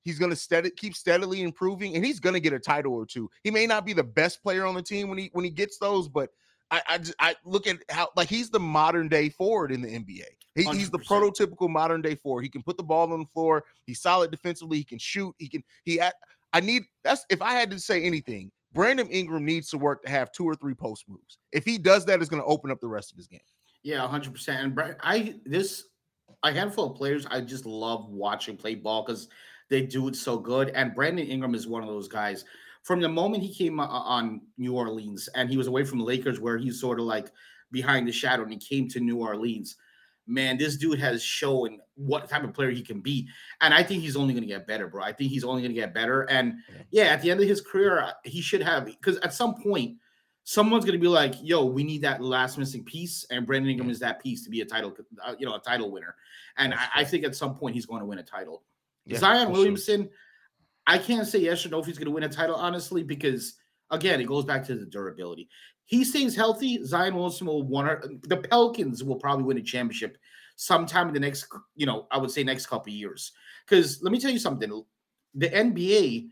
he's 0.02 0.18
going 0.18 0.30
to 0.30 0.36
steady, 0.36 0.70
keep 0.70 0.94
steadily 0.94 1.42
improving, 1.42 1.94
and 1.94 2.04
he's 2.04 2.20
going 2.20 2.34
to 2.34 2.40
get 2.40 2.52
a 2.52 2.58
title 2.58 2.94
or 2.94 3.06
two. 3.06 3.30
He 3.44 3.50
may 3.50 3.66
not 3.66 3.84
be 3.84 3.92
the 3.92 4.04
best 4.04 4.42
player 4.42 4.64
on 4.64 4.74
the 4.74 4.82
team 4.82 5.08
when 5.08 5.18
he 5.18 5.30
when 5.32 5.44
he 5.44 5.50
gets 5.50 5.78
those, 5.78 6.08
but 6.08 6.30
I 6.70 6.82
I, 6.88 6.98
just, 6.98 7.14
I 7.18 7.34
look 7.44 7.66
at 7.66 7.78
how 7.90 8.08
like 8.16 8.28
he's 8.28 8.50
the 8.50 8.60
modern 8.60 9.08
day 9.08 9.28
forward 9.28 9.72
in 9.72 9.82
the 9.82 9.88
NBA. 9.88 10.24
He, 10.56 10.64
he's 10.64 10.90
the 10.90 10.98
prototypical 10.98 11.68
modern 11.68 12.02
day 12.02 12.16
forward. 12.16 12.42
He 12.42 12.48
can 12.48 12.62
put 12.62 12.76
the 12.76 12.82
ball 12.82 13.12
on 13.12 13.20
the 13.20 13.26
floor. 13.26 13.64
He's 13.86 14.00
solid 14.00 14.30
defensively. 14.30 14.78
He 14.78 14.84
can 14.84 14.98
shoot. 14.98 15.34
He 15.38 15.48
can 15.48 15.62
he. 15.84 16.00
I 16.52 16.60
need 16.60 16.82
that's 17.04 17.24
if 17.30 17.40
I 17.40 17.52
had 17.52 17.70
to 17.70 17.78
say 17.78 18.02
anything. 18.02 18.50
Brandon 18.72 19.08
Ingram 19.08 19.44
needs 19.44 19.68
to 19.70 19.78
work 19.78 20.02
to 20.04 20.10
have 20.10 20.32
two 20.32 20.44
or 20.44 20.54
three 20.54 20.74
post 20.74 21.04
moves. 21.08 21.38
If 21.52 21.64
he 21.64 21.78
does 21.78 22.04
that, 22.06 22.20
it's 22.20 22.30
going 22.30 22.42
to 22.42 22.48
open 22.48 22.70
up 22.70 22.80
the 22.80 22.88
rest 22.88 23.10
of 23.10 23.16
his 23.16 23.26
game. 23.26 23.40
Yeah, 23.82 24.06
hundred 24.06 24.32
percent. 24.32 24.78
And 24.78 24.96
I 25.00 25.36
this 25.44 25.84
a 26.42 26.52
handful 26.52 26.90
of 26.90 26.96
players 26.96 27.26
I 27.26 27.40
just 27.40 27.66
love 27.66 28.08
watching 28.08 28.56
play 28.56 28.74
ball 28.74 29.04
because 29.04 29.28
they 29.68 29.82
do 29.82 30.08
it 30.08 30.16
so 30.16 30.38
good. 30.38 30.70
And 30.70 30.94
Brandon 30.94 31.26
Ingram 31.26 31.54
is 31.54 31.66
one 31.66 31.82
of 31.82 31.88
those 31.88 32.08
guys. 32.08 32.44
From 32.82 33.00
the 33.00 33.08
moment 33.08 33.42
he 33.42 33.52
came 33.52 33.78
on 33.78 34.40
New 34.56 34.74
Orleans 34.74 35.28
and 35.34 35.50
he 35.50 35.56
was 35.56 35.66
away 35.66 35.84
from 35.84 36.00
Lakers, 36.00 36.40
where 36.40 36.58
he's 36.58 36.80
sort 36.80 36.98
of 36.98 37.06
like 37.06 37.30
behind 37.72 38.06
the 38.06 38.12
shadow, 38.12 38.42
and 38.42 38.52
he 38.52 38.58
came 38.58 38.88
to 38.88 39.00
New 39.00 39.18
Orleans 39.18 39.76
man, 40.26 40.58
this 40.58 40.76
dude 40.76 40.98
has 40.98 41.22
shown 41.22 41.78
what 41.96 42.28
type 42.28 42.44
of 42.44 42.54
player 42.54 42.70
he 42.70 42.82
can 42.82 43.00
be. 43.00 43.28
And 43.60 43.74
I 43.74 43.82
think 43.82 44.02
he's 44.02 44.16
only 44.16 44.32
going 44.32 44.42
to 44.42 44.48
get 44.48 44.66
better, 44.66 44.86
bro. 44.86 45.02
I 45.02 45.12
think 45.12 45.30
he's 45.30 45.44
only 45.44 45.62
going 45.62 45.74
to 45.74 45.80
get 45.80 45.92
better. 45.92 46.22
And 46.22 46.54
yeah. 46.68 47.04
yeah, 47.04 47.12
at 47.12 47.22
the 47.22 47.30
end 47.30 47.40
of 47.40 47.48
his 47.48 47.60
career, 47.60 48.00
uh, 48.00 48.12
he 48.24 48.40
should 48.40 48.62
have, 48.62 48.86
because 48.86 49.18
at 49.18 49.34
some 49.34 49.60
point, 49.60 49.96
someone's 50.44 50.84
going 50.84 50.98
to 50.98 51.02
be 51.02 51.08
like, 51.08 51.34
yo, 51.42 51.64
we 51.64 51.84
need 51.84 52.02
that 52.02 52.22
last 52.22 52.58
missing 52.58 52.84
piece. 52.84 53.24
And 53.30 53.46
Brandon 53.46 53.70
Ingram 53.70 53.88
yeah. 53.88 53.92
is 53.92 53.98
that 54.00 54.22
piece 54.22 54.42
to 54.44 54.50
be 54.50 54.62
a 54.62 54.64
title, 54.64 54.96
uh, 55.24 55.34
you 55.38 55.46
know, 55.46 55.54
a 55.54 55.60
title 55.60 55.90
winner. 55.90 56.14
And 56.56 56.74
I, 56.74 56.86
I, 56.96 57.04
think 57.04 57.24
at 57.24 57.36
some 57.36 57.54
point 57.54 57.74
he's 57.74 57.86
going 57.86 58.00
to 58.00 58.06
win 58.06 58.18
a 58.18 58.22
title. 58.22 58.62
Yeah, 59.06 59.18
Zion 59.18 59.50
Williamson, 59.50 60.02
sure. 60.02 60.10
I 60.86 60.98
can't 60.98 61.26
say 61.26 61.40
yes 61.40 61.64
or 61.64 61.68
no 61.68 61.80
if 61.80 61.86
he's 61.86 61.98
going 61.98 62.06
to 62.06 62.12
win 62.12 62.24
a 62.24 62.28
title, 62.28 62.56
honestly, 62.56 63.02
because 63.02 63.54
again, 63.90 64.20
it 64.20 64.26
goes 64.26 64.44
back 64.44 64.64
to 64.66 64.74
the 64.74 64.86
durability 64.86 65.48
he 65.90 66.04
stays 66.04 66.36
healthy, 66.36 66.84
Zion 66.84 67.16
Wilson 67.16 67.48
will 67.48 67.64
win. 67.64 68.20
The 68.28 68.36
Pelicans 68.36 69.02
will 69.02 69.16
probably 69.16 69.44
win 69.44 69.58
a 69.58 69.60
championship 69.60 70.18
sometime 70.54 71.08
in 71.08 71.14
the 71.14 71.18
next, 71.18 71.48
you 71.74 71.84
know, 71.84 72.06
I 72.12 72.18
would 72.18 72.30
say 72.30 72.44
next 72.44 72.66
couple 72.66 72.92
years. 72.92 73.32
Because 73.66 74.00
let 74.00 74.12
me 74.12 74.20
tell 74.20 74.30
you 74.30 74.38
something: 74.38 74.84
the 75.34 75.48
NBA 75.48 76.28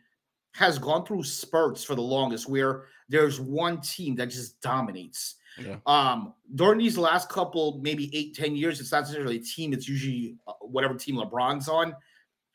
has 0.54 0.78
gone 0.78 1.04
through 1.04 1.24
spurts 1.24 1.82
for 1.82 1.96
the 1.96 2.02
longest 2.02 2.48
where 2.48 2.84
there's 3.08 3.40
one 3.40 3.80
team 3.80 4.14
that 4.14 4.26
just 4.26 4.60
dominates. 4.60 5.34
Yeah. 5.60 5.78
Um, 5.86 6.34
during 6.54 6.78
these 6.78 6.96
last 6.96 7.28
couple, 7.28 7.80
maybe 7.82 8.16
eight, 8.16 8.36
ten 8.36 8.54
years, 8.54 8.78
it's 8.78 8.92
not 8.92 9.00
necessarily 9.00 9.38
a 9.38 9.42
team. 9.42 9.72
It's 9.72 9.88
usually 9.88 10.36
uh, 10.46 10.52
whatever 10.60 10.94
team 10.94 11.16
LeBron's 11.16 11.68
on. 11.68 11.96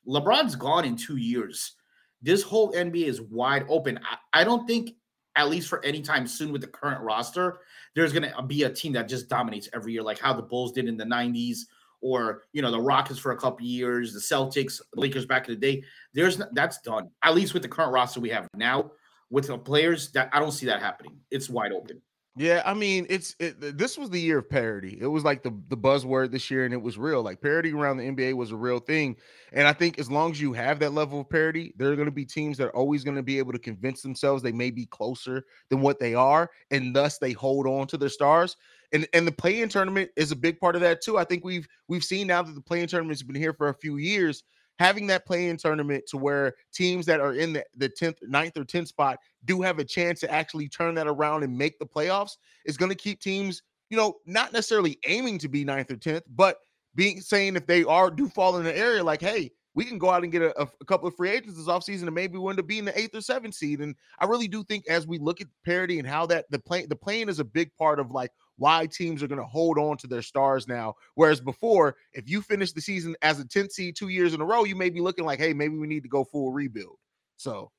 LeBron's 0.08 0.56
gone 0.56 0.86
in 0.86 0.96
two 0.96 1.18
years. 1.18 1.74
This 2.22 2.44
whole 2.44 2.72
NBA 2.72 3.08
is 3.08 3.20
wide 3.22 3.66
open. 3.68 4.00
I, 4.10 4.40
I 4.40 4.44
don't 4.46 4.66
think 4.66 4.92
at 5.36 5.50
least 5.50 5.68
for 5.68 5.84
any 5.84 6.02
time 6.02 6.28
soon 6.28 6.52
with 6.52 6.62
the 6.62 6.68
current 6.68 7.02
roster, 7.02 7.60
there's 7.96 8.14
going 8.14 8.24
to 8.24 8.38
uh, 8.38 8.42
be 8.42 8.64
a 8.64 8.70
team 8.70 8.94
that 8.94 9.08
just 9.08 9.30
dominates 9.30 9.70
every 9.74 9.94
year, 9.94 10.04
like 10.04 10.20
how 10.20 10.34
the 10.34 10.42
Bulls 10.42 10.72
did 10.72 10.88
in 10.88 10.98
the 10.98 11.06
90s, 11.06 11.60
or 12.02 12.44
you 12.52 12.62
know 12.62 12.72
the 12.72 12.80
Rockets 12.80 13.20
for 13.20 13.32
a 13.32 13.38
couple 13.38 13.66
years, 13.66 14.14
the 14.14 14.20
Celtics, 14.20 14.82
Lakers 14.96 15.26
back 15.26 15.48
in 15.48 15.56
the 15.56 15.60
day. 15.60 15.84
There's 16.14 16.42
that's 16.52 16.80
done. 16.82 17.10
At 17.24 17.34
least 17.34 17.54
with 17.54 17.64
the 17.64 17.70
current 17.70 17.92
roster 17.92 18.20
we 18.20 18.30
have 18.30 18.48
now, 18.56 18.92
with 19.30 19.48
the 19.48 19.58
players 19.58 20.12
that 20.12 20.30
I 20.34 20.40
don't 20.40 20.52
see 20.52 20.66
that 20.68 20.82
happening. 20.82 21.18
It's 21.32 21.50
wide 21.50 21.72
open. 21.72 22.02
Yeah, 22.36 22.64
I 22.66 22.74
mean, 22.74 23.06
it's 23.12 23.36
it, 23.40 23.78
this 23.78 23.96
was 23.96 24.10
the 24.10 24.20
year 24.20 24.40
of 24.40 24.50
parity. 24.50 24.98
It 25.00 25.06
was 25.06 25.24
like 25.24 25.44
the 25.44 25.52
the 25.68 25.78
buzzword 25.78 26.32
this 26.32 26.50
year, 26.50 26.66
and 26.66 26.74
it 26.74 26.82
was 26.82 26.98
real. 26.98 27.22
Like 27.22 27.42
parity 27.42 27.72
around 27.72 27.98
the 27.98 28.06
NBA 28.06 28.34
was 28.34 28.50
a 28.52 28.56
real 28.56 28.80
thing, 28.80 29.18
and 29.52 29.68
I 29.68 29.74
think 29.74 30.00
as 30.00 30.10
long 30.10 30.32
as 30.32 30.42
you 30.42 30.52
have 30.54 30.80
that 30.80 30.94
level 30.94 31.22
of 31.22 31.30
parity, 31.30 31.74
there 31.78 31.92
are 31.92 31.96
going 31.96 32.08
to 32.08 32.12
be 32.12 32.26
teams 32.26 32.58
that 32.58 32.66
are 32.66 32.76
always 32.76 33.04
going 33.04 33.18
to 33.18 33.22
be 33.22 33.38
able 33.38 33.52
to 33.54 33.60
convince 33.60 34.02
themselves 34.02 34.42
they 34.42 34.52
may 34.52 34.72
be 34.72 34.88
closer 34.88 35.46
than 35.70 35.82
what 35.82 36.00
they 36.00 36.16
are, 36.16 36.50
and 36.72 36.96
thus 36.96 37.20
they 37.20 37.34
hold 37.34 37.68
on 37.68 37.86
to 37.86 37.98
their 37.98 38.10
stars. 38.10 38.58
And 38.94 39.08
and 39.14 39.28
the 39.28 39.32
play-in 39.32 39.70
tournament 39.70 40.10
is 40.16 40.32
a 40.32 40.36
big 40.36 40.60
part 40.60 40.74
of 40.76 40.82
that 40.82 41.02
too. 41.02 41.20
I 41.20 41.26
think 41.26 41.46
we've 41.46 41.68
we've 41.88 42.04
seen 42.04 42.26
now 42.26 42.42
that 42.42 42.56
the 42.56 42.62
play-in 42.62 42.88
tournament's 42.88 43.22
been 43.22 43.36
here 43.36 43.54
for 43.54 43.70
a 43.70 43.76
few 43.76 43.98
years 43.98 44.44
having 44.80 45.08
that 45.08 45.26
play-in 45.26 45.58
tournament 45.58 46.04
to 46.08 46.18
where 46.18 46.56
teams 46.74 47.06
that 47.06 47.20
are 47.20 47.34
in 47.34 47.54
the, 47.54 47.66
the 47.76 47.90
10th, 47.90 48.18
9th, 48.28 48.58
or 48.58 48.66
10th 48.66 48.88
spot 48.88 49.20
do 49.46 49.62
have 49.62 49.80
a 49.80 49.84
chance 49.84 50.20
to 50.22 50.32
actually 50.32 50.68
turn 50.68 50.96
that 50.96 51.08
around 51.08 51.44
and 51.44 51.58
make 51.58 51.78
the 51.80 51.86
playoffs 51.86 52.38
is 52.66 52.78
going 52.78 52.90
to 52.90 52.96
keep 52.96 53.20
teams, 53.20 53.62
you 53.90 53.98
know, 53.98 54.16
not 54.26 54.54
necessarily 54.54 55.00
aiming 55.08 55.38
to 55.40 55.48
be 55.48 55.64
9th 55.64 55.92
or 55.92 55.96
10th, 55.96 56.24
but 56.36 56.58
being 56.96 57.22
saying 57.22 57.56
if 57.56 57.66
they 57.66 57.84
are 57.84 58.10
do 58.10 58.28
fall 58.28 58.58
in 58.58 58.64
the 58.64 58.78
area, 58.78 59.04
like, 59.04 59.22
hey, 59.22 59.52
we 59.76 59.86
can 59.86 59.98
go 59.98 60.10
out 60.10 60.24
and 60.24 60.32
get 60.32 60.42
a, 60.42 60.62
a, 60.62 60.86
couple 60.86 61.08
of 61.08 61.16
free 61.16 61.32
agents 61.32 61.58
this 61.58 61.68
offseason 61.68 62.04
and 62.04 62.14
maybe 62.14 62.38
we 62.38 62.50
end 62.50 62.60
up 62.60 62.68
being 62.68 62.86
the 62.86 62.98
eighth 63.00 63.16
or 63.16 63.22
seventh 63.22 63.56
seed. 63.56 63.80
And 63.80 63.96
I 64.20 64.26
really 64.26 64.48
do 64.48 64.64
think 64.64 64.88
as 64.88 65.08
we 65.08 65.18
look 65.18 65.42
at 65.42 65.48
parity 65.66 66.00
and 66.00 66.08
how 66.08 66.26
that 66.28 66.46
the 66.52 66.60
play 66.60 66.86
the 66.86 66.96
play-in 66.96 67.30
is 67.30 67.40
a 67.40 67.44
big 67.44 67.76
part 67.76 68.00
of 68.00 68.12
like 68.12 68.32
why 68.58 68.86
teams 68.86 69.24
are 69.24 69.28
going 69.28 69.40
to 69.40 69.46
hold 69.46 69.78
on 69.78 69.98
to 69.98 70.08
their 70.08 70.22
stars 70.22 70.68
now. 70.68 70.96
Whereas 71.16 71.42
before, 71.42 71.96
if 72.14 72.30
you 72.30 72.42
finish 72.42 72.72
the 72.72 72.82
season 72.82 73.16
as 73.22 73.40
a 73.40 73.46
10th 73.46 73.72
seed 73.72 73.96
two 73.96 74.10
years 74.10 74.34
in 74.34 74.42
a 74.42 74.46
row, 74.46 74.64
you 74.64 74.76
may 74.76 74.90
be 74.90 75.02
looking 75.02 75.26
like, 75.26 75.40
hey, 75.40 75.54
maybe 75.54 75.78
we 75.78 75.88
need 75.88 76.04
to 76.04 76.10
go 76.10 76.24
full 76.24 76.52
rebuild. 76.52 76.98
So 77.38 77.72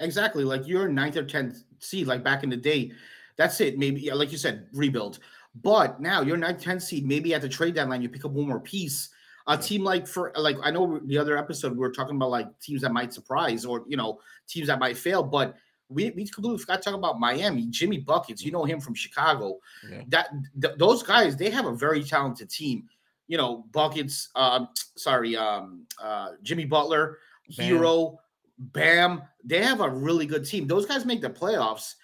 exactly 0.00 0.44
like 0.44 0.66
you're 0.66 0.88
ninth 0.88 1.16
or 1.16 1.24
10th 1.24 1.62
seed, 1.80 2.06
like 2.06 2.24
back 2.24 2.42
in 2.42 2.50
the 2.50 2.56
day. 2.56 2.92
That's 3.36 3.60
it. 3.60 3.78
Maybe 3.78 4.10
like 4.10 4.32
you 4.32 4.38
said, 4.38 4.66
rebuild. 4.72 5.18
But 5.62 6.00
now 6.00 6.22
you're 6.22 6.36
ninth, 6.36 6.62
10th 6.62 6.82
seed. 6.82 7.06
Maybe 7.06 7.34
at 7.34 7.42
the 7.42 7.48
trade 7.48 7.74
deadline, 7.74 8.02
you 8.02 8.08
pick 8.08 8.24
up 8.24 8.32
one 8.32 8.48
more 8.48 8.60
piece. 8.60 9.10
A 9.48 9.56
team 9.56 9.84
like 9.84 10.08
for 10.08 10.32
like 10.36 10.56
I 10.62 10.72
know 10.72 10.98
the 11.04 11.18
other 11.18 11.38
episode 11.38 11.72
we 11.72 11.78
were 11.78 11.92
talking 11.92 12.16
about 12.16 12.30
like 12.30 12.58
teams 12.58 12.82
that 12.82 12.92
might 12.92 13.14
surprise 13.14 13.64
or 13.64 13.84
you 13.86 13.96
know 13.96 14.18
teams 14.48 14.66
that 14.66 14.80
might 14.80 14.96
fail, 14.96 15.22
but 15.22 15.54
we, 15.88 16.10
we 16.10 16.26
completely 16.26 16.58
forgot 16.58 16.82
to 16.82 16.90
talk 16.90 16.94
about 16.94 17.20
Miami. 17.20 17.66
Jimmy 17.68 17.98
buckets, 17.98 18.44
you 18.44 18.52
know 18.52 18.64
him 18.64 18.80
from 18.80 18.94
Chicago. 18.94 19.58
Yeah. 19.88 20.02
That 20.08 20.28
th- 20.60 20.74
those 20.78 21.02
guys 21.02 21.36
they 21.36 21.50
have 21.50 21.66
a 21.66 21.74
very 21.74 22.02
talented 22.02 22.50
team. 22.50 22.84
You 23.28 23.36
know 23.36 23.64
buckets. 23.72 24.30
Um, 24.34 24.68
sorry, 24.96 25.36
um, 25.36 25.86
uh, 26.02 26.32
Jimmy 26.42 26.64
Butler, 26.64 27.18
Bam. 27.56 27.66
Herro, 27.66 28.16
Bam. 28.58 29.22
They 29.44 29.62
have 29.62 29.80
a 29.80 29.90
really 29.90 30.26
good 30.26 30.44
team. 30.44 30.66
Those 30.66 30.86
guys 30.86 31.04
make 31.04 31.20
the 31.20 31.30
playoffs. 31.30 31.94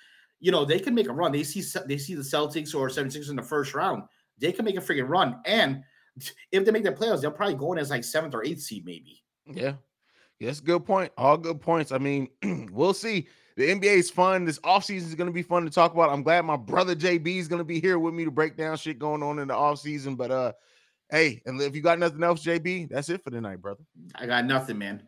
You 0.41 0.51
know 0.51 0.65
they 0.65 0.79
can 0.79 0.95
make 0.95 1.09
a 1.09 1.13
run. 1.13 1.33
They 1.33 1.45
see 1.45 1.63
they 1.87 1.99
see 1.99 2.15
the 2.15 2.23
Celtics 2.23 2.75
or 2.75 2.91
76 2.91 3.29
in 3.29 3.37
the 3.37 3.43
first 3.43 3.75
round. 3.75 4.05
They 4.39 4.53
can 4.53 4.65
make 4.65 4.77
a 4.77 4.81
freaking 4.81 5.09
run 5.09 5.41
and 5.45 5.83
if 6.53 6.65
they 6.65 6.71
make 6.71 6.85
the 6.85 6.93
playoffs, 6.93 7.21
they'll 7.21 7.31
probably 7.31 7.55
go 7.55 7.73
in 7.73 7.79
as 7.79 7.91
like 7.91 8.05
seventh 8.05 8.35
or 8.35 8.45
eighth 8.45 8.61
seed, 8.61 8.85
maybe. 8.85 9.23
Yeah. 9.47 9.75
Yes, 10.39 10.61
good 10.61 10.85
point. 10.85 11.13
All 11.17 11.37
good 11.37 11.61
points. 11.61 11.93
I 11.93 11.99
mean, 11.99 12.29
we'll 12.73 12.95
see. 12.95 13.29
The 13.57 13.69
NBA 13.69 13.97
is 13.97 14.11
fun. 14.11 14.45
This 14.45 14.59
offseason 14.61 15.07
is 15.07 15.15
going 15.15 15.27
to 15.29 15.33
be 15.33 15.43
fun 15.43 15.65
to 15.65 15.71
talk 15.71 15.93
about. 15.93 16.11
I'm 16.11 16.23
glad 16.23 16.45
my 16.45 16.57
brother 16.57 16.95
JB 16.95 17.37
is 17.37 17.49
going 17.49 17.61
to 17.61 17.65
be 17.65 17.81
here 17.81 17.99
with 17.99 18.15
me 18.15 18.25
to 18.25 18.31
break 18.31 18.57
down 18.57 18.77
shit 18.77 18.99
going 18.99 19.23
on 19.23 19.39
in 19.39 19.49
the 19.49 19.55
offseason. 19.55 20.17
But 20.17 20.31
uh, 20.31 20.53
hey, 21.11 21.43
and 21.47 21.61
if 21.61 21.75
you 21.75 21.83
got 21.83 21.99
nothing 21.99 22.23
else, 22.23 22.45
JB, 22.45 22.89
that's 22.91 23.09
it 23.09 23.23
for 23.23 23.31
tonight, 23.31 23.61
brother. 23.61 23.85
I 24.15 24.27
got 24.27 24.45
nothing, 24.45 24.79
man. 24.79 25.03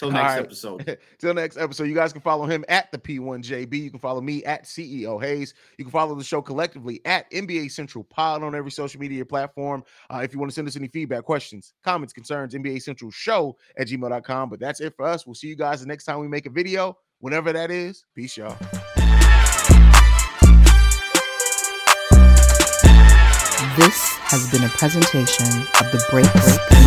Till 0.00 0.10
next 0.10 0.32
right. 0.32 0.38
episode. 0.38 0.98
Till 1.18 1.34
next 1.34 1.58
episode. 1.58 1.84
You 1.84 1.94
guys 1.94 2.10
can 2.10 2.22
follow 2.22 2.46
him 2.46 2.64
at 2.68 2.90
the 2.90 2.96
P1JB. 2.96 3.74
You 3.74 3.90
can 3.90 3.98
follow 3.98 4.22
me 4.22 4.42
at 4.44 4.64
CEO 4.64 5.20
Haize. 5.20 5.52
You 5.76 5.84
can 5.84 5.92
follow 5.92 6.14
the 6.14 6.24
show 6.24 6.40
collectively 6.40 7.02
at 7.04 7.30
NBA 7.30 7.70
Central 7.70 8.04
Pod 8.04 8.42
on 8.42 8.54
every 8.54 8.70
social 8.70 8.98
media 8.98 9.26
platform. 9.26 9.84
Uh, 10.08 10.20
if 10.24 10.32
you 10.32 10.38
want 10.38 10.50
to 10.50 10.54
send 10.54 10.66
us 10.66 10.76
any 10.76 10.88
feedback, 10.88 11.24
questions, 11.24 11.74
comments, 11.84 12.14
concerns, 12.14 12.54
NBA 12.54 12.80
Central 12.80 13.10
Show 13.10 13.58
at 13.76 13.88
gmail.com. 13.88 14.48
But 14.48 14.58
that's 14.58 14.80
it 14.80 14.94
for 14.96 15.04
us. 15.04 15.26
We'll 15.26 15.34
see 15.34 15.48
you 15.48 15.56
guys 15.56 15.82
the 15.82 15.86
next 15.86 16.04
time 16.04 16.18
we 16.18 16.28
make 16.28 16.46
a 16.46 16.50
video, 16.50 16.96
whenever 17.20 17.52
that 17.52 17.70
is. 17.70 18.04
Peace, 18.14 18.36
y'all. 18.36 18.56
This 23.76 23.96
has 24.28 24.50
been 24.50 24.64
a 24.64 24.68
presentation 24.70 25.46
of 25.46 25.92
the 25.92 26.04
Break 26.10 26.30
Break 26.32 26.79